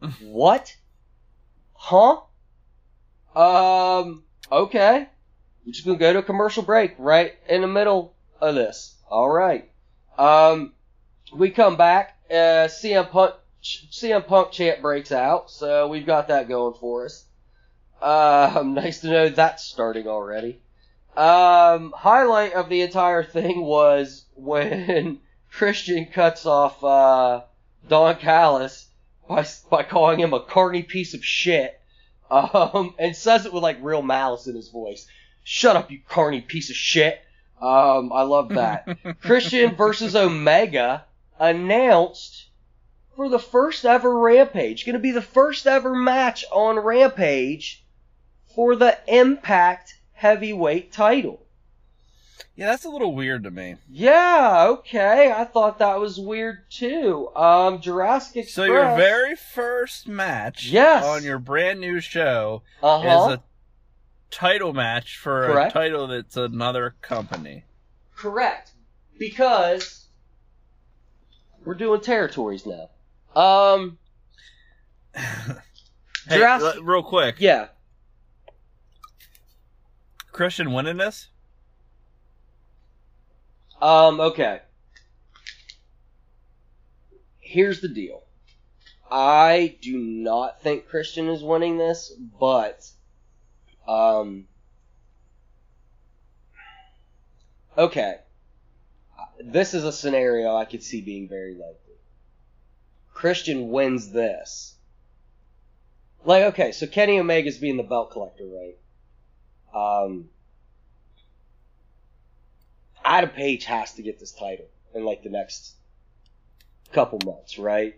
[0.20, 0.74] what?
[1.74, 2.20] Huh?
[3.36, 4.24] Um.
[4.50, 5.06] Okay.
[5.64, 8.96] We're just gonna go to a commercial break right in the middle of this.
[9.10, 9.70] All right.
[10.18, 10.72] Um.
[11.32, 12.16] We come back.
[12.30, 17.24] Uh, CM Punk, CM Punk chant breaks out, so we've got that going for us.
[18.00, 20.60] Um, nice to know that's starting already.
[21.16, 27.42] Um, highlight of the entire thing was when Christian cuts off uh,
[27.88, 28.88] Don Callis
[29.28, 31.80] by by calling him a carny piece of shit,
[32.30, 35.06] um, and says it with like real malice in his voice.
[35.44, 37.20] Shut up, you carny piece of shit.
[37.60, 38.98] Um, I love that.
[39.20, 41.04] Christian versus Omega
[41.38, 42.46] announced
[43.16, 44.84] for the first ever Rampage.
[44.86, 47.84] Going to be the first ever match on Rampage
[48.54, 51.40] for the Impact Heavyweight title.
[52.56, 53.76] yeah, that's a little weird to me.
[53.88, 55.32] Yeah, okay.
[55.32, 57.28] I thought that was weird too.
[57.36, 58.54] Um, Jurassic Express.
[58.54, 61.04] So your very first match Yes.
[61.04, 63.42] on your brand new show uh is huh a
[64.30, 65.70] title match for Correct.
[65.70, 67.64] a title that's another company.
[68.16, 68.72] correct
[69.18, 70.06] because
[71.64, 72.90] we're doing territories now.
[73.40, 73.98] Um,
[75.14, 77.68] Hey, Jurassic- l- real quick, yeah.
[80.32, 81.28] Christian winning this?
[83.80, 84.60] Um, okay.
[87.40, 88.24] Here's the deal.
[89.10, 92.88] I do not think Christian is winning this, but
[93.88, 94.46] um
[97.76, 98.16] Okay.
[99.40, 101.74] This is a scenario I could see being very likely.
[103.14, 104.74] Christian wins this.
[106.24, 108.78] Like, okay, so Kenny Omega's being the belt collector, right?
[109.74, 110.28] Um
[113.04, 115.76] Adam Page has to get this title in like the next
[116.92, 117.94] couple months, right?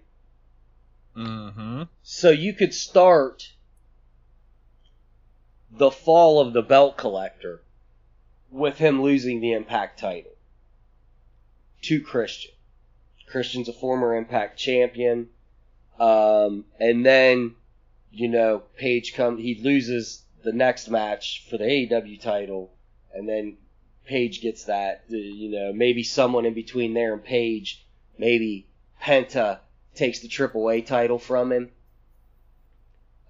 [1.17, 1.83] Mm-hmm.
[2.03, 3.53] So you could start
[5.71, 7.63] the fall of the belt collector
[8.51, 10.33] with him losing the Impact title
[11.83, 12.53] to Christian.
[13.27, 15.29] Christian's a former Impact champion.
[15.99, 17.55] Um, and then,
[18.11, 22.73] you know, Page come he loses the next match for the AEW title,
[23.15, 23.59] and then
[24.07, 25.05] Page gets that.
[25.13, 27.85] uh, You know, maybe someone in between there and Page,
[28.19, 28.67] maybe
[29.01, 29.61] Penta
[29.95, 31.71] takes the AAA title from him.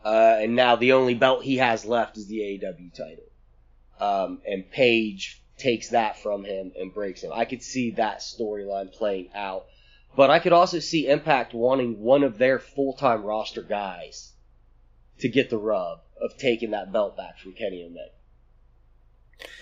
[0.05, 3.25] Uh, and now the only belt he has left is the AEW title.
[4.01, 7.33] Um, and Page takes that from him and breaks him.
[7.35, 9.67] I could see that storyline playing out.
[10.17, 14.33] But I could also see Impact wanting one of their full time roster guys
[15.19, 18.11] to get the rub of taking that belt back from Kenny Omega.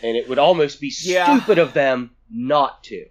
[0.02, 1.36] And it would almost be Yeah.
[1.36, 3.06] stupid of them not to.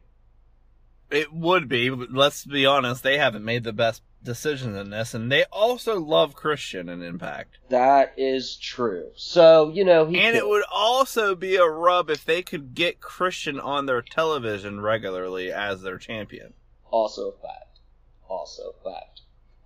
[1.11, 5.13] It would be, but let's be honest, they haven't made the best decisions in this,
[5.13, 7.59] and they also love Christian and Impact.
[7.69, 9.11] That is true.
[9.15, 12.73] So, you know, he And could- it would also be a rub if they could
[12.73, 16.53] get Christian on their television regularly as their champion.
[16.91, 17.79] Also a fact.
[18.27, 19.21] Also a fact.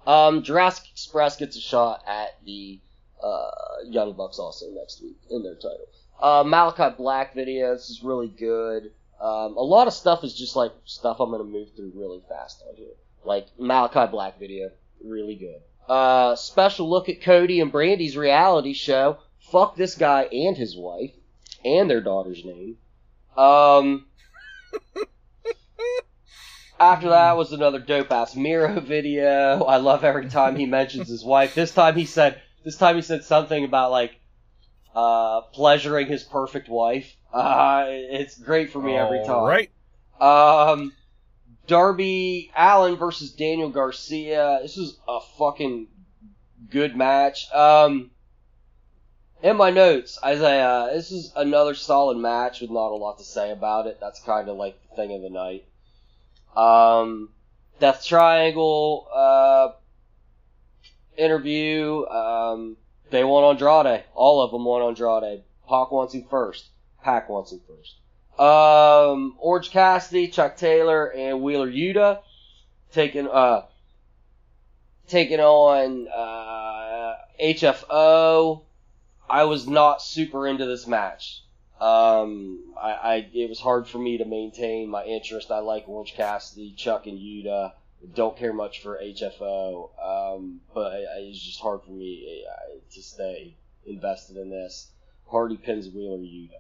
[0.05, 2.79] Um, Jurassic Express gets a shot at the
[3.23, 3.51] uh,
[3.85, 5.87] Young Bucks also next week in their title.
[6.19, 7.73] Uh, Malakai Black video.
[7.73, 8.91] This is really good.
[9.19, 12.63] Um, a lot of stuff is just like stuff I'm gonna move through really fast
[12.67, 12.93] on here.
[13.23, 14.69] Like Malakai Black video,
[15.03, 15.61] really good.
[15.87, 19.17] Uh, special look at Cody and Brandi's reality show.
[19.51, 21.11] Fuck this guy and his wife
[21.65, 22.77] and their daughter's name.
[23.37, 24.05] Um.
[26.79, 29.63] After that was another dope ass Miro video.
[29.63, 31.53] I love every time he mentions his wife.
[31.53, 34.19] This time he said this time he said something about like
[34.95, 37.15] uh pleasuring his perfect wife.
[37.31, 39.35] Uh it's great for me every time.
[39.35, 39.71] All right.
[40.19, 40.91] Um
[41.71, 44.59] Darby Allin versus Daniel Garcia.
[44.61, 45.87] This is a fucking
[46.69, 47.49] good match.
[47.53, 48.11] Um
[49.41, 53.51] in my notes, Isaiah, this is another solid match with not a lot to say
[53.51, 53.99] about it.
[54.01, 55.65] That's kind of like the thing of the night.
[56.55, 57.29] Um,
[57.79, 59.69] Death Triangle uh,
[61.17, 62.05] interview.
[62.05, 62.77] Um,
[63.09, 64.03] they won Andrade.
[64.13, 65.43] All of them won Andrade.
[65.67, 66.67] Pac wants him first.
[67.01, 68.00] Pac wants him first.
[68.39, 72.19] Um, Orange Cassidy, Chuck Taylor, and Wheeler Yuta
[72.91, 73.63] taking uh
[75.07, 78.61] taking on uh, HFO.
[79.29, 81.43] I was not super into this match.
[81.79, 85.51] Um, I, I it was hard for me to maintain my interest.
[85.51, 87.73] I like Orange Cassidy, Chuck, and Yuta.
[88.15, 93.55] Don't care much for HFO, um, but it's just hard for me uh, to stay
[93.85, 94.89] invested in this.
[95.27, 96.59] Hardy pins Wheeler Yuta.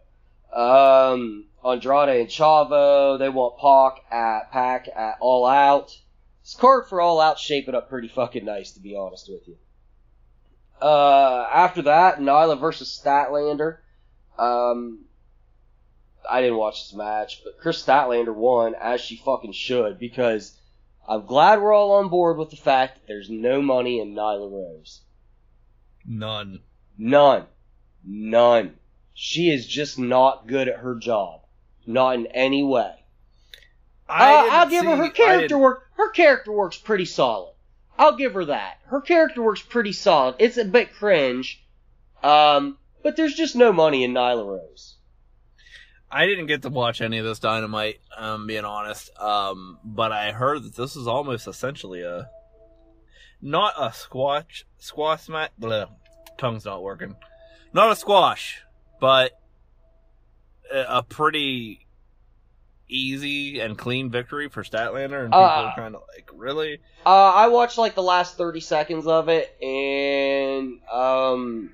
[0.53, 5.97] Um, Andrade and Chavo, they want Pac at Pac at All Out.
[6.43, 9.57] This card for All Out shaping up pretty fucking nice, to be honest with you.
[10.81, 13.77] Uh, after that, Nyla versus Statlander.
[14.37, 15.05] Um,
[16.29, 20.57] I didn't watch this match, but Kris Statlander won as she fucking should because
[21.07, 24.51] I'm glad we're all on board with the fact that there's no money in Nyla
[24.51, 25.01] Rose.
[26.05, 26.61] None.
[26.97, 27.45] None.
[28.03, 28.75] None.
[29.23, 31.41] She is just not good at her job.
[31.85, 33.05] Not in any way.
[34.09, 35.83] I uh, I'll give her see- her I character work.
[35.93, 37.53] Her character work's pretty solid.
[37.99, 38.79] I'll give her that.
[38.85, 40.37] Her character work's pretty solid.
[40.39, 41.63] It's a bit cringe,
[42.23, 44.95] um, but there's just no money in Nyla Rose.
[46.09, 49.15] I didn't get to watch any of this Dynamite, um, being honest.
[49.19, 52.27] Um, but I heard that this is almost essentially a
[53.39, 55.51] not a squash squash match.
[55.59, 55.85] Blah,
[56.39, 57.17] tongue's not working.
[57.71, 58.63] Not a squash,
[59.01, 59.33] but
[60.71, 61.85] a, pretty
[62.87, 66.79] easy and clean victory for Statlander, and people Uh, are kind of like, really?
[67.05, 71.71] Uh, I watched like the last 30 seconds of it, and um,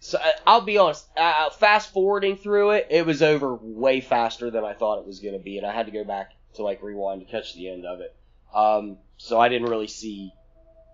[0.00, 1.08] so I- I'll be honest.
[1.16, 5.18] Uh, fast forwarding through it, it was over way faster than I thought it was
[5.20, 7.68] going to be, and I had to go back to like rewind to catch the
[7.70, 8.14] end of it.
[8.54, 10.32] Um, so I didn't really see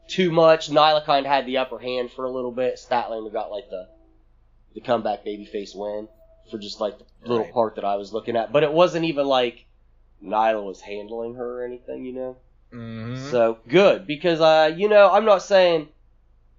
[0.09, 0.71] too much.
[0.71, 2.77] Nyla kind of had the upper hand for a little bit.
[2.77, 3.89] Statlander got like the
[4.75, 6.09] the comeback babyface win
[6.51, 7.53] for just like the little Right.
[7.55, 9.65] part that I was looking at, but it wasn't even like
[10.23, 12.37] Nyla was handling her or anything, you know.
[12.73, 13.31] Mm-hmm.
[13.31, 15.89] So good because uh, you know, I'm not saying,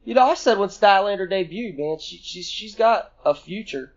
[0.05, 3.93] you know, I said when Statlander debuted, man, she, she's she's got a future,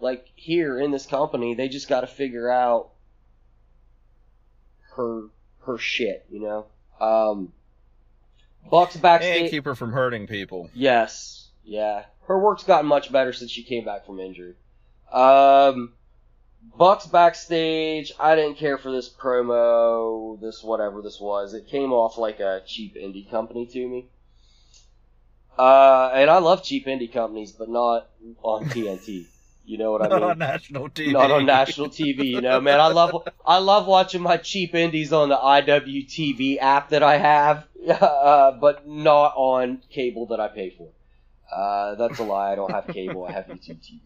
[0.00, 1.54] like here in this company.
[1.54, 2.90] They just got to figure out
[4.96, 5.24] her
[5.66, 6.66] her shit, you know.
[7.00, 7.52] Um,
[8.70, 9.50] Bucks and backstage.
[9.50, 10.70] keep her from hurting people.
[10.74, 11.37] Yes,
[11.68, 12.04] yeah.
[12.26, 14.54] Her work's gotten much better since she came back from injury.
[15.12, 15.92] Um,
[16.76, 18.12] Bucks backstage.
[18.18, 21.54] I didn't care for this promo, this whatever this was.
[21.54, 24.06] It came off like a cheap indie company to me.
[25.58, 28.08] Uh, and I love cheap indie companies, but not
[28.42, 29.26] on TNT.
[29.64, 30.20] You know what I mean?
[30.20, 31.12] Not on national TV.
[31.12, 32.80] Not on national TV, you know, man.
[32.80, 37.66] I love I love watching my cheap indies on the IWTV app that I have,
[37.88, 40.88] uh, but not on cable that I pay for.
[41.52, 42.52] Uh, that's a lie.
[42.52, 43.26] I don't have cable.
[43.26, 44.00] I have YouTube TV.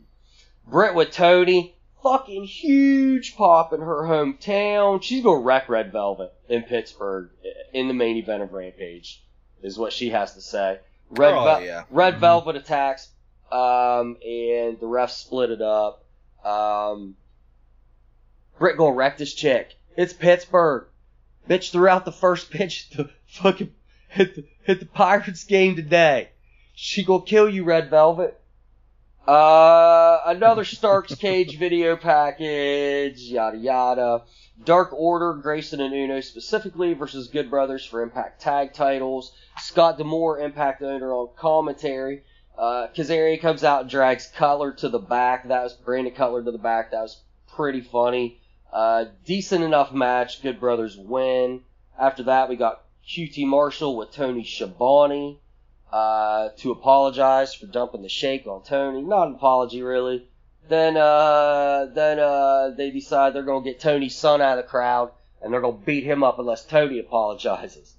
[0.67, 5.03] Britt with Tony, fucking huge pop in her hometown.
[5.03, 7.31] She's gonna wreck Red Velvet in Pittsburgh
[7.73, 9.23] in the main event of Rampage,
[9.63, 10.79] is what she has to say.
[11.11, 11.85] Red, Oh, Vel- yeah.
[11.91, 12.19] Red Mhm.
[12.21, 13.09] Velvet attacks,
[13.51, 16.05] um, and the refs split it up.
[16.45, 17.17] Um,
[18.59, 19.75] Britt gonna wreck this chick.
[19.97, 20.87] It's Pittsburgh.
[21.49, 23.75] Bitch threw out the first pitch to fucking
[24.09, 26.29] hit the, hit the Pirates game today.
[26.85, 28.41] She gonna kill you, Red Velvet.
[29.25, 34.23] Uh, another Stark's Cage video package, yada yada.
[34.65, 39.31] Dark Order, Grayson and Uno specifically versus Good Brothers for Impact Tag titles.
[39.61, 42.25] Scott D'Amore, Impact owner on commentary.
[42.59, 45.47] Uh, Kazarian comes out and drags Cutler to the back.
[45.47, 46.91] That was Brandon Cutler to the back.
[46.91, 47.23] That was
[47.55, 48.41] pretty funny.
[48.73, 50.43] Uh, decent enough match.
[50.43, 51.61] Good Brothers win.
[51.97, 55.39] After that, we got QT Marshall with Tony Schiavone
[55.93, 59.03] uh, to apologize for dumping the shake on Tony.
[59.03, 60.27] Not an apology, really.
[60.69, 65.11] Then, uh, then uh, they decide they're gonna get Tony's son out of the crowd,
[65.43, 67.95] and they're gonna beat him up unless Tony apologizes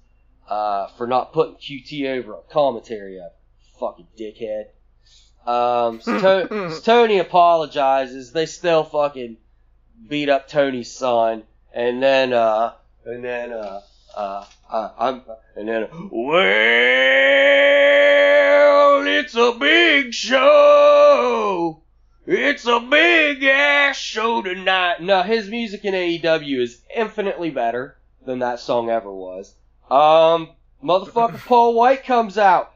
[0.48, 3.20] uh, for not putting QT over on commentary.
[3.20, 3.30] Ever.
[3.78, 4.66] Fucking dickhead.
[5.46, 8.32] Um, so, to- so Tony apologizes.
[8.32, 9.36] They still fucking
[10.08, 12.72] beat up Tony's son, and then, uh,
[13.04, 13.52] and then,
[14.74, 15.22] uh, I'm,
[15.54, 16.34] and then, well,
[19.06, 21.80] it's a big show.
[22.26, 25.00] It's a big ass show tonight.
[25.00, 27.96] No, his music in AEW is infinitely better
[28.26, 29.54] than that song ever was.
[29.88, 30.50] Um,
[30.82, 32.72] motherfucker Paul White comes out,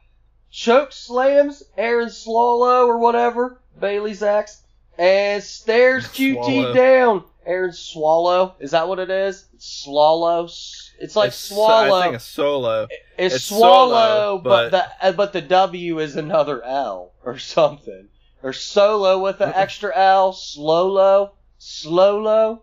[0.53, 4.63] choke slams Aaron Swallow or whatever, Bailey's ex,
[4.97, 6.75] and stares QT Swallow.
[6.75, 7.25] down.
[7.45, 9.47] Aaron Swallow, is that what it is?
[9.59, 10.49] Swallow.
[10.99, 11.99] It's like It's swallow.
[11.99, 12.89] I think it's solo.
[13.17, 14.71] It's, It's swallow, solo, but, but-
[15.01, 18.09] the uh, but the W is another L or something.
[18.43, 22.61] Or solo with an extra L, slowlo, slowlo.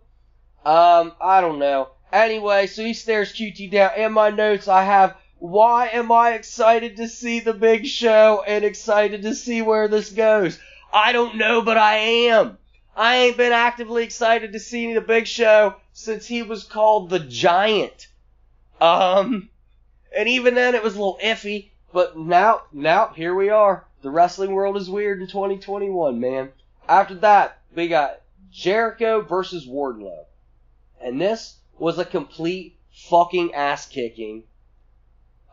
[0.64, 1.90] Um, I don't know.
[2.12, 3.90] Anyway, so he stares QT down.
[3.96, 8.64] In my notes, I have why am I excited to see the big show and
[8.64, 10.58] excited to see where this goes?
[10.92, 12.56] I don't know, but I am.
[12.96, 17.18] I ain't been actively excited to see the big show since he was called the
[17.18, 18.06] Giant.
[18.80, 19.48] Um,
[20.16, 23.86] and even then it was a little iffy, but now, now, here we are.
[24.02, 26.50] The wrestling world is weird in 2021, man.
[26.88, 28.20] After that, we got
[28.50, 30.24] Jericho versus Wardlow.
[31.00, 34.44] And this was a complete fucking ass kicking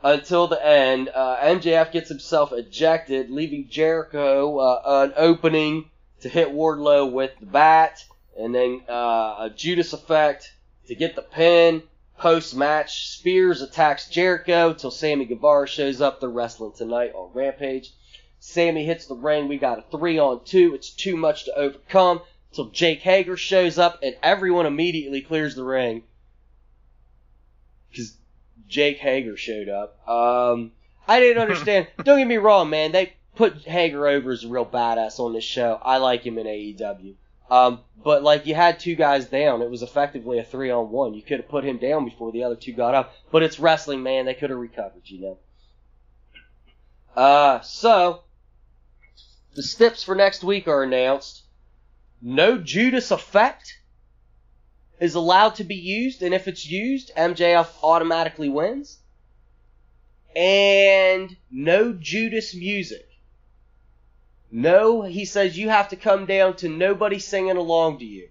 [0.03, 1.09] until the end.
[1.09, 5.89] Uh, MJF gets himself ejected, leaving Jericho uh, an opening
[6.21, 8.03] to hit Wardlow with the bat,
[8.38, 10.53] and then uh, a Judas effect
[10.88, 11.84] to get the pin.
[12.18, 16.20] Post match, Spears attacks Jericho until Sammy Guevara shows up.
[16.20, 17.91] They're wrestling tonight on Rampage.
[18.39, 19.47] Sammy hits the ring.
[19.47, 20.74] We got a three on two.
[20.76, 25.64] It's too much to overcome until Jake Hager shows up and everyone immediately clears the
[25.64, 26.03] ring
[27.89, 28.16] because
[28.68, 30.07] Jake Hager showed up.
[30.07, 30.72] Um,
[31.07, 31.88] I didn't understand.
[32.03, 32.91] Don't get me wrong, man.
[32.91, 35.80] They put Hager over as a real badass on this show.
[35.82, 37.16] I like him in AEW.
[37.54, 41.14] Um, but like you had two guys down, it was effectively a three on one.
[41.14, 43.14] You could have put him down before the other two got up.
[43.32, 44.26] But it's wrestling, man.
[44.26, 45.38] They could have recovered, you know.
[47.16, 48.22] Uh, so
[49.54, 51.43] the steps for next week are announced.
[52.24, 53.78] No Judas effect
[54.99, 58.97] is allowed to be used, and if it's used, MJF automatically wins.
[60.36, 63.12] And no Judas music.
[64.56, 68.30] No, he says you have to come down to nobody singing along to you.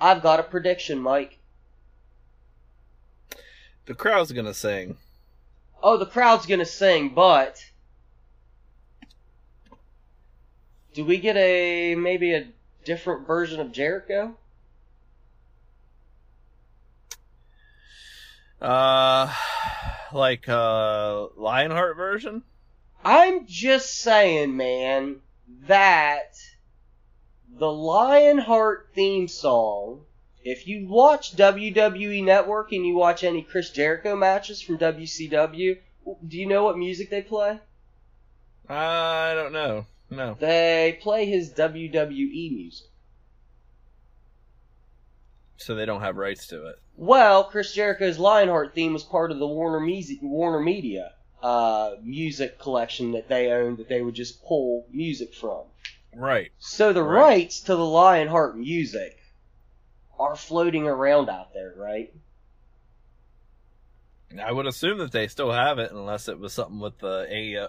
[0.00, 1.38] I've got a prediction, Mike.
[3.84, 4.96] The crowd's gonna sing.
[5.82, 7.62] Oh, the crowd's gonna sing, but
[10.94, 12.46] do we get a maybe a
[12.86, 14.34] different version of Jericho?
[18.62, 19.30] Uh,
[20.10, 22.44] like uh, Lionheart version.
[23.04, 25.20] I'm just saying, man,
[25.66, 26.36] that
[27.58, 30.04] the Lionheart theme song,
[30.44, 35.78] if you watch WWE Network and you watch any Chris Jericho matches from WCW,
[36.26, 37.60] do you know what music they play?
[38.68, 39.86] I don't know.
[40.10, 40.36] No.
[40.38, 42.88] They play his WWE music.
[45.56, 46.76] So they don't have rights to it.
[46.96, 51.12] Well, Chris Jericho's Lionheart theme was part of the Warner, Music, Warner Media
[51.42, 55.62] uh, music collection that they owned that they would just pull music from.
[56.14, 56.50] Right.
[56.58, 57.22] So the Right.
[57.22, 59.16] rights to the Lionheart music
[60.18, 62.12] are floating around out there, right?
[64.42, 67.26] I would assume that they still have it unless it was something with the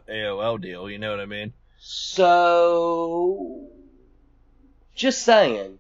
[0.09, 0.89] AOL deal.
[0.89, 1.53] You know what I mean?
[1.77, 3.67] So,
[4.93, 5.79] just saying,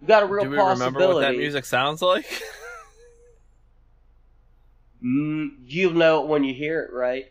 [0.00, 0.78] you got a real Do we possibility.
[0.94, 2.26] remember what that music sounds like?
[5.02, 7.30] Mm, you'll know it when you hear it, right?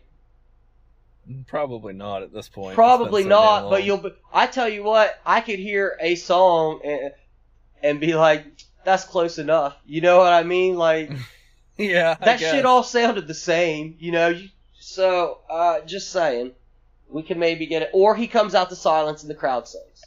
[1.46, 2.74] Probably not at this point.
[2.74, 3.98] Probably so not, but you'll.
[3.98, 7.12] Be, I tell you what, I could hear a song and,
[7.82, 8.46] and be like,
[8.84, 10.76] "That's close enough." You know what I mean?
[10.76, 11.10] Like,
[11.78, 14.28] Yeah, that shit all sounded the same, you know.
[14.28, 14.48] You,
[14.80, 16.52] so, uh, just saying,
[17.08, 20.04] we can maybe get it, or he comes out to silence and the crowd sings,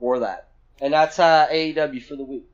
[0.00, 0.48] or that,
[0.80, 2.50] and that's uh, AEW for the week.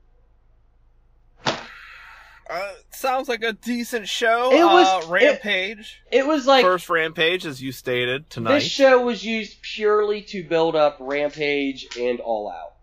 [2.51, 4.51] Uh, sounds like a decent show.
[4.51, 6.01] It was- uh, Rampage.
[6.11, 8.55] It was like First Rampage, as you stated tonight.
[8.59, 12.73] this show was used purely to build up Rampage and All Out.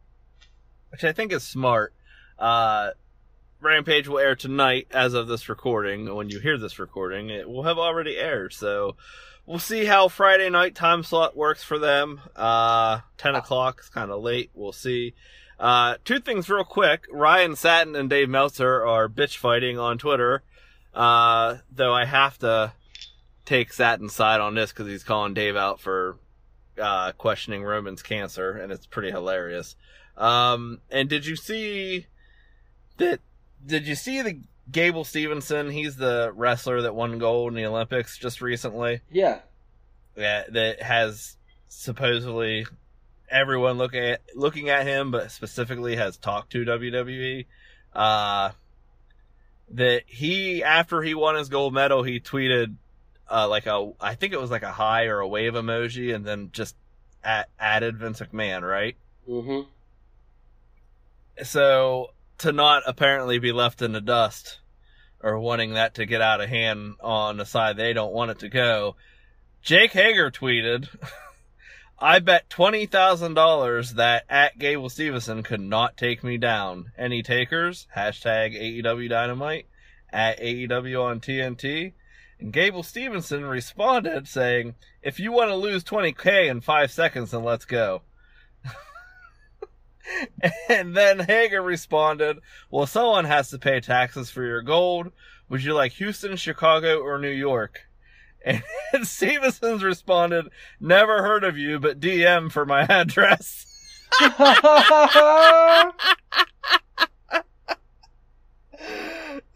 [0.91, 1.93] which I think is smart.
[2.39, 2.91] Uh,
[3.61, 6.15] Rampage will air tonight as of this recording.
[6.15, 8.53] When you hear this recording, it will have already aired.
[8.55, 8.97] So
[9.45, 12.21] we'll see how Friday night time slot works for them.
[12.37, 14.51] Uh, 10 o'clock is kind of late.
[14.55, 15.15] We'll see.
[15.59, 17.05] Uh, two things real quick.
[17.11, 20.43] Ryan Satin and Dave Meltzer are bitch fighting on Twitter.
[20.95, 22.73] Uh, though I have to
[23.45, 26.17] take Satin's side on this because he's calling Dave out for,
[26.81, 29.75] uh, questioning Roman's cancer, and it's pretty hilarious.
[30.17, 32.07] Um, and did you see
[32.99, 33.21] that?
[33.65, 34.41] Did you see the
[34.71, 35.71] Gable Stevenson?
[35.71, 39.01] He's the wrestler that won gold in the Olympics just recently.
[39.11, 39.41] Yeah,
[40.17, 41.37] Yeah, that has
[41.69, 42.67] supposedly
[43.31, 47.47] everyone looking at looking at him, but specifically has talked to WWE.
[47.93, 48.51] Uh,
[49.71, 52.77] that he after he won his gold medal, he tweeted
[53.31, 56.25] uh, like a I think it was like a high or a wave emoji, and
[56.25, 56.77] then just
[57.23, 58.97] at, added Vince McMahon, right?
[59.27, 59.61] hmm
[61.45, 62.09] so
[62.39, 64.61] to not apparently be left in the dust
[65.23, 68.39] or wanting that to get out of hand on the side they don't want it
[68.41, 68.97] to go,
[69.63, 70.89] Jake Hager tweeted,
[72.01, 76.93] I bet $20,000 that at Gable Stevenson could not take me down.
[76.97, 77.89] Any takers?
[77.97, 79.67] Hashtag AEW Dynamite
[80.13, 81.95] at AEW on TNT.
[82.39, 87.43] And Gable Stevenson responded saying, if you want to lose 20k in five seconds, then
[87.43, 88.03] let's go.
[90.71, 92.39] And then Hager responded,
[92.71, 95.13] Well, someone has to pay taxes for your gold.
[95.51, 97.88] Would you like Houston, Chicago, or New York?
[98.49, 98.63] And
[99.07, 100.49] Stevenson's responded,
[100.81, 103.67] Never heard of you, but DM for my address.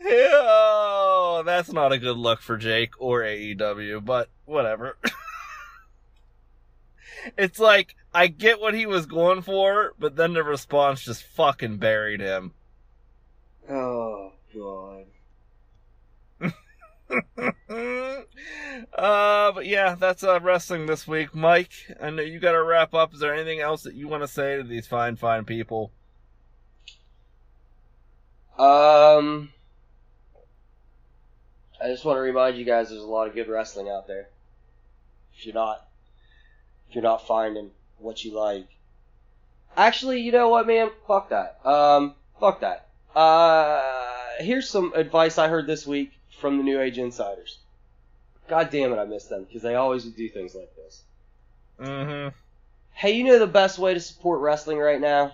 [0.04, 4.98] oh, that's not a good look for Jake or AEW, but whatever.
[7.38, 11.78] it's like, I get what he was going for, but then the response just fucking
[11.78, 12.52] buried him.
[13.70, 15.06] oh god.
[18.94, 21.34] Uh, but yeah, that's uh, wrestling this week.
[21.34, 23.14] Mike, I know you got to wrap up.
[23.14, 25.90] Is there anything else that you want to say to these fine, fine people?
[28.58, 29.50] Um,
[31.82, 34.28] I just want to remind you guys, there's a lot of good wrestling out there.
[35.36, 35.86] If you're not,
[36.88, 38.66] if you're not finding what you like,
[39.76, 40.90] actually, you know what, man?
[41.08, 41.64] Fuck that.
[41.66, 42.88] Um, fuck that.
[43.16, 43.82] Uh,
[44.38, 46.12] here's some advice I heard this week
[46.42, 47.58] from the New Age Insiders.
[48.48, 51.02] God damn it, I miss them because they always do things like this.
[51.80, 52.36] Mm-hmm.
[52.92, 55.32] Hey, you know the best way to support wrestling right now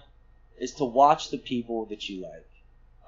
[0.60, 2.48] is to watch the people that you like.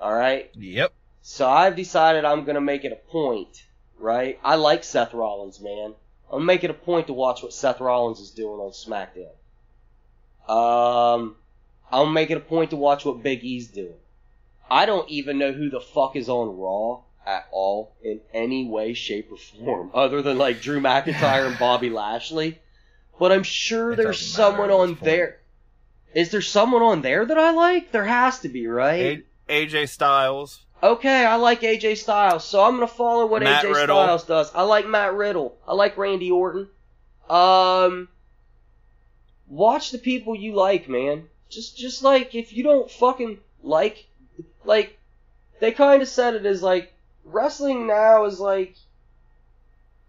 [0.01, 0.51] All right.
[0.55, 0.93] Yep.
[1.23, 3.67] So I've decided I'm gonna make it a point,
[3.99, 4.41] right?
[4.43, 5.95] I like Seth Rollins, man.
[6.33, 9.37] I'm it a point to watch what Seth Rollins is doing on SmackDown.
[10.51, 11.37] Um,
[11.93, 13.99] I'm it a point to watch what Big E's doing.
[14.71, 18.95] I don't even know who the fuck is on Raw at all in any way,
[18.95, 22.59] shape, or form, other than like Drew McIntyre and Bobby Lashley.
[23.19, 25.39] But I'm sure It there's someone on there.
[26.15, 27.93] Is there someone on there that I like?
[27.93, 29.25] There has to be, right?
[29.49, 30.65] A- AJ Styles.
[30.83, 33.97] Okay, I like AJ Styles, so I'm gonna follow what Matt AJ Riddle.
[33.97, 34.55] Styles does.
[34.55, 35.57] I like Matt Riddle.
[35.69, 36.69] I like Randy Orton.
[37.29, 38.09] Um,
[39.47, 41.29] watch the people you like, man.
[41.51, 44.07] Just, just like if you don't fucking like,
[44.65, 44.99] like,
[45.61, 46.93] they kind of said it as like
[47.25, 48.77] wrestling now is like.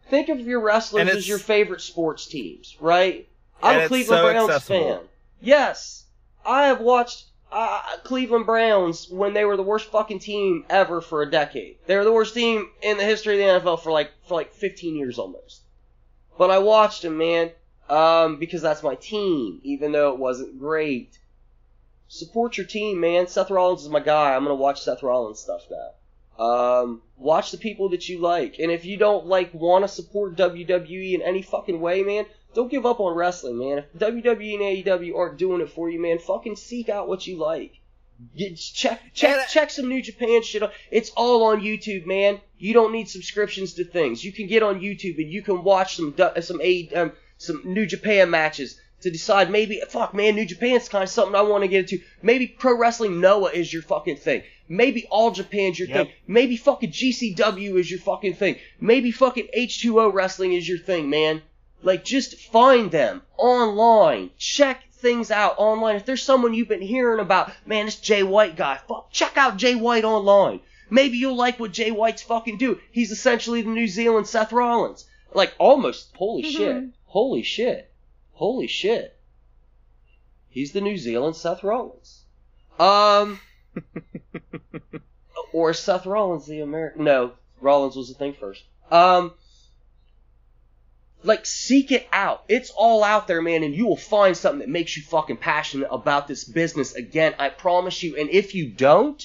[0.10, 3.30] Think of your wrestlers as your favorite sports teams, right?
[3.64, 4.98] I'm a Cleveland so Browns accessible.
[4.98, 5.08] fan.
[5.40, 6.06] Yes,
[6.46, 11.22] I have watched uh, Cleveland Browns when they were the worst fucking team ever for
[11.22, 11.78] a decade.
[11.86, 14.54] They were the worst team in the history of the NFL for like for like
[14.54, 15.62] 15 years almost.
[16.38, 17.52] But I watched them, man,
[17.90, 21.20] um, because that's my team, even though it wasn't great.
[22.08, 23.28] Support your team, man.
[23.28, 24.36] Seth Rollins is my guy.
[24.36, 25.92] I'm gonna watch Seth Rollins stuff now.
[26.40, 30.36] Um, watch the people that you like, and if you don't like want to support
[30.38, 33.80] WWE in any fucking way, man, don't give up on wrestling, man.
[33.80, 37.38] If WWE and AEW aren't doing it for you, man, fucking seek out what you
[37.38, 37.80] like.
[38.38, 40.62] Get, check check And- check some New Japan shit.
[40.64, 40.72] out.
[40.92, 42.40] It's all on YouTube, man.
[42.58, 44.24] You don't need subscriptions to things.
[44.24, 47.86] You can get on YouTube and you can watch some some A um, some New
[47.88, 51.68] Japan matches to decide maybe fuck man New Japan's kind of something I want to
[51.68, 52.04] get into.
[52.22, 54.44] Maybe Pro Wrestling Noah is your fucking thing.
[54.72, 55.98] Maybe All Japan's your Yep.
[56.08, 56.16] thing.
[56.28, 58.56] Maybe fucking GCW is your fucking thing.
[58.80, 61.42] Maybe fucking H2O wrestling is your thing, man.
[61.84, 64.30] Like, just find them online.
[64.38, 65.98] Check things out online.
[65.98, 69.58] If there's someone you've been hearing about, man, this Jay White guy, fuck, check out
[69.58, 70.62] Jay White online.
[70.90, 72.80] Maybe you'll like what Jay White's fucking do.
[72.94, 75.06] He's essentially the New Zealand Seth Rollins.
[75.34, 76.86] Like, almost, holy shit.
[77.08, 77.92] Holy shit.
[78.34, 79.18] Holy shit.
[80.50, 82.22] He's the New Zealand Seth Rollins.
[82.80, 83.40] Um,
[85.54, 87.04] or Seth Rollins the American?
[87.04, 88.64] No, Rollins was the thing first.
[88.90, 89.34] Um,
[91.24, 92.44] like seek it out.
[92.48, 95.90] It's all out there, man, and you will find something that makes you fucking passionate
[95.92, 96.96] about this business.
[96.96, 98.18] Again, I promise you.
[98.18, 99.24] And if you don't,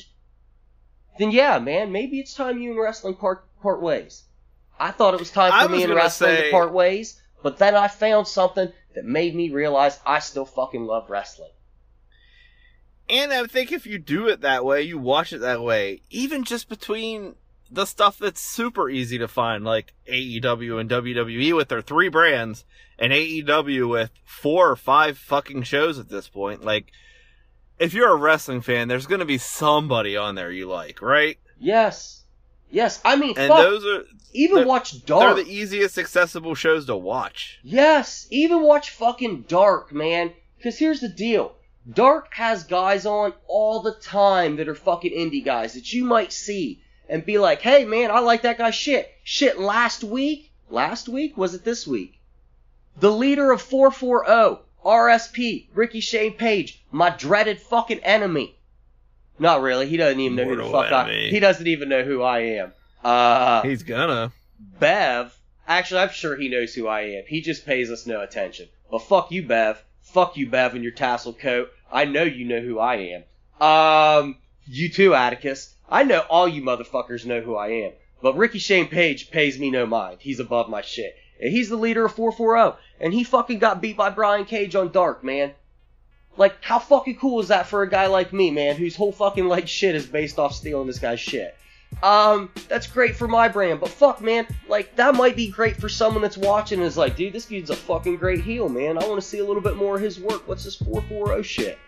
[1.18, 4.24] then yeah, man, maybe it's time you and wrestling part part ways.
[4.78, 7.74] I thought it was time for me and wrestling say- to part ways, but then
[7.74, 11.50] I found something that made me realize I still fucking love wrestling.
[13.08, 16.44] And I think if you do it that way, you watch it that way, even
[16.44, 17.36] just between
[17.70, 22.64] the stuff that's super easy to find, like AEW and WWE with their three brands,
[22.98, 26.90] and AEW with four or five fucking shows at this point, like,
[27.78, 31.38] if you're a wrestling fan, there's gonna be somebody on there you like, right?
[31.58, 32.22] Yes,
[32.70, 33.00] yes.
[33.04, 33.58] I mean, And fuck.
[33.58, 35.36] those are, even watch Dark.
[35.36, 37.58] they're the easiest accessible shows to watch.
[37.62, 40.32] Yes, even watch fucking Dark, man.
[40.56, 41.55] Because here's the deal.
[41.92, 46.32] Dark has guys on all the time that are fucking indie guys that you might
[46.32, 49.12] see and be like, hey man, I like that guy's shit.
[49.22, 50.50] Shit, last week?
[50.68, 51.36] Last week?
[51.36, 52.18] Was it this week?
[52.98, 58.56] The leader of 440, RSP, Rickey Shane Page, my dreaded fucking enemy.
[59.38, 61.30] Not really, he doesn't even know who the Mortal fuck I enemy.
[61.30, 62.72] He doesn't even know who I am.
[63.04, 64.32] Uh, He's gonna.
[64.80, 67.24] Bev, actually, I'm sure he knows who I am.
[67.28, 68.68] He just pays us no attention.
[68.90, 69.82] But fuck you, Bev.
[70.00, 71.70] Fuck you, Bev, and your tassel coat.
[71.90, 73.22] I know you know who I
[73.60, 73.66] am.
[73.66, 75.74] Um, you too, Atticus.
[75.88, 77.92] I know all you motherfuckers know who I am.
[78.22, 80.18] But Rickey Shane Page pays me no mind.
[80.20, 81.16] He's above my shit.
[81.40, 82.78] And he's the leader of 440.
[82.98, 85.52] And he fucking got beat by Brian Cage on Dark, man.
[86.36, 89.46] Like, how fucking cool is that for a guy like me, man, whose whole fucking
[89.46, 91.56] like shit is based off stealing this guy's shit?
[92.02, 95.88] Um, that's great for my brand, but fuck, man, like that might be great for
[95.88, 98.98] someone that's watching and is like, dude, this dude's a fucking great heel, man.
[98.98, 100.46] I want to see a little bit more of his work.
[100.46, 101.78] What's this 440 shit?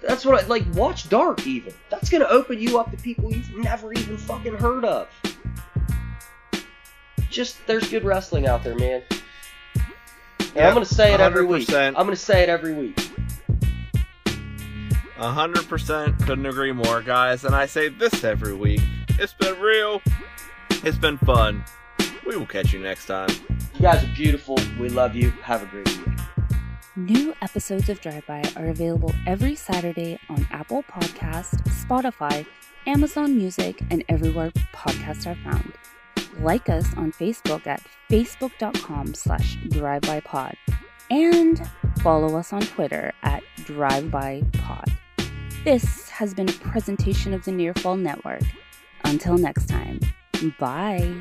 [0.00, 0.64] That's what I like.
[0.74, 1.74] Watch Dark, even.
[1.90, 5.08] That's gonna open you up to people you've never even fucking heard of.
[7.28, 9.02] Just there's good wrestling out there, man.
[10.38, 11.70] And Yeah, I'm gonna say it every week.
[11.72, 13.10] I'm gonna say it every week.
[15.18, 17.44] A hundred percent couldn't agree more, guys.
[17.44, 18.80] And I say this every week.
[19.18, 20.00] It's been real.
[20.84, 21.64] It's been fun.
[22.24, 23.30] We will catch you next time.
[23.74, 24.56] You guys are beautiful.
[24.78, 25.30] We love you.
[25.42, 26.18] Have a great week.
[26.94, 32.46] New episodes of Drive By are available every Saturday on Apple Podcasts, Spotify,
[32.86, 35.72] Amazon Music, and everywhere podcasts are found.
[36.40, 40.54] Like us on Facebook at facebook.com slash drivebypod
[41.10, 41.68] and
[42.02, 44.96] follow us on Twitter at drivebypod.
[45.68, 48.40] This has been a presentation of the Nearfall Network.
[49.04, 50.00] Until next time,
[50.58, 51.14] bye.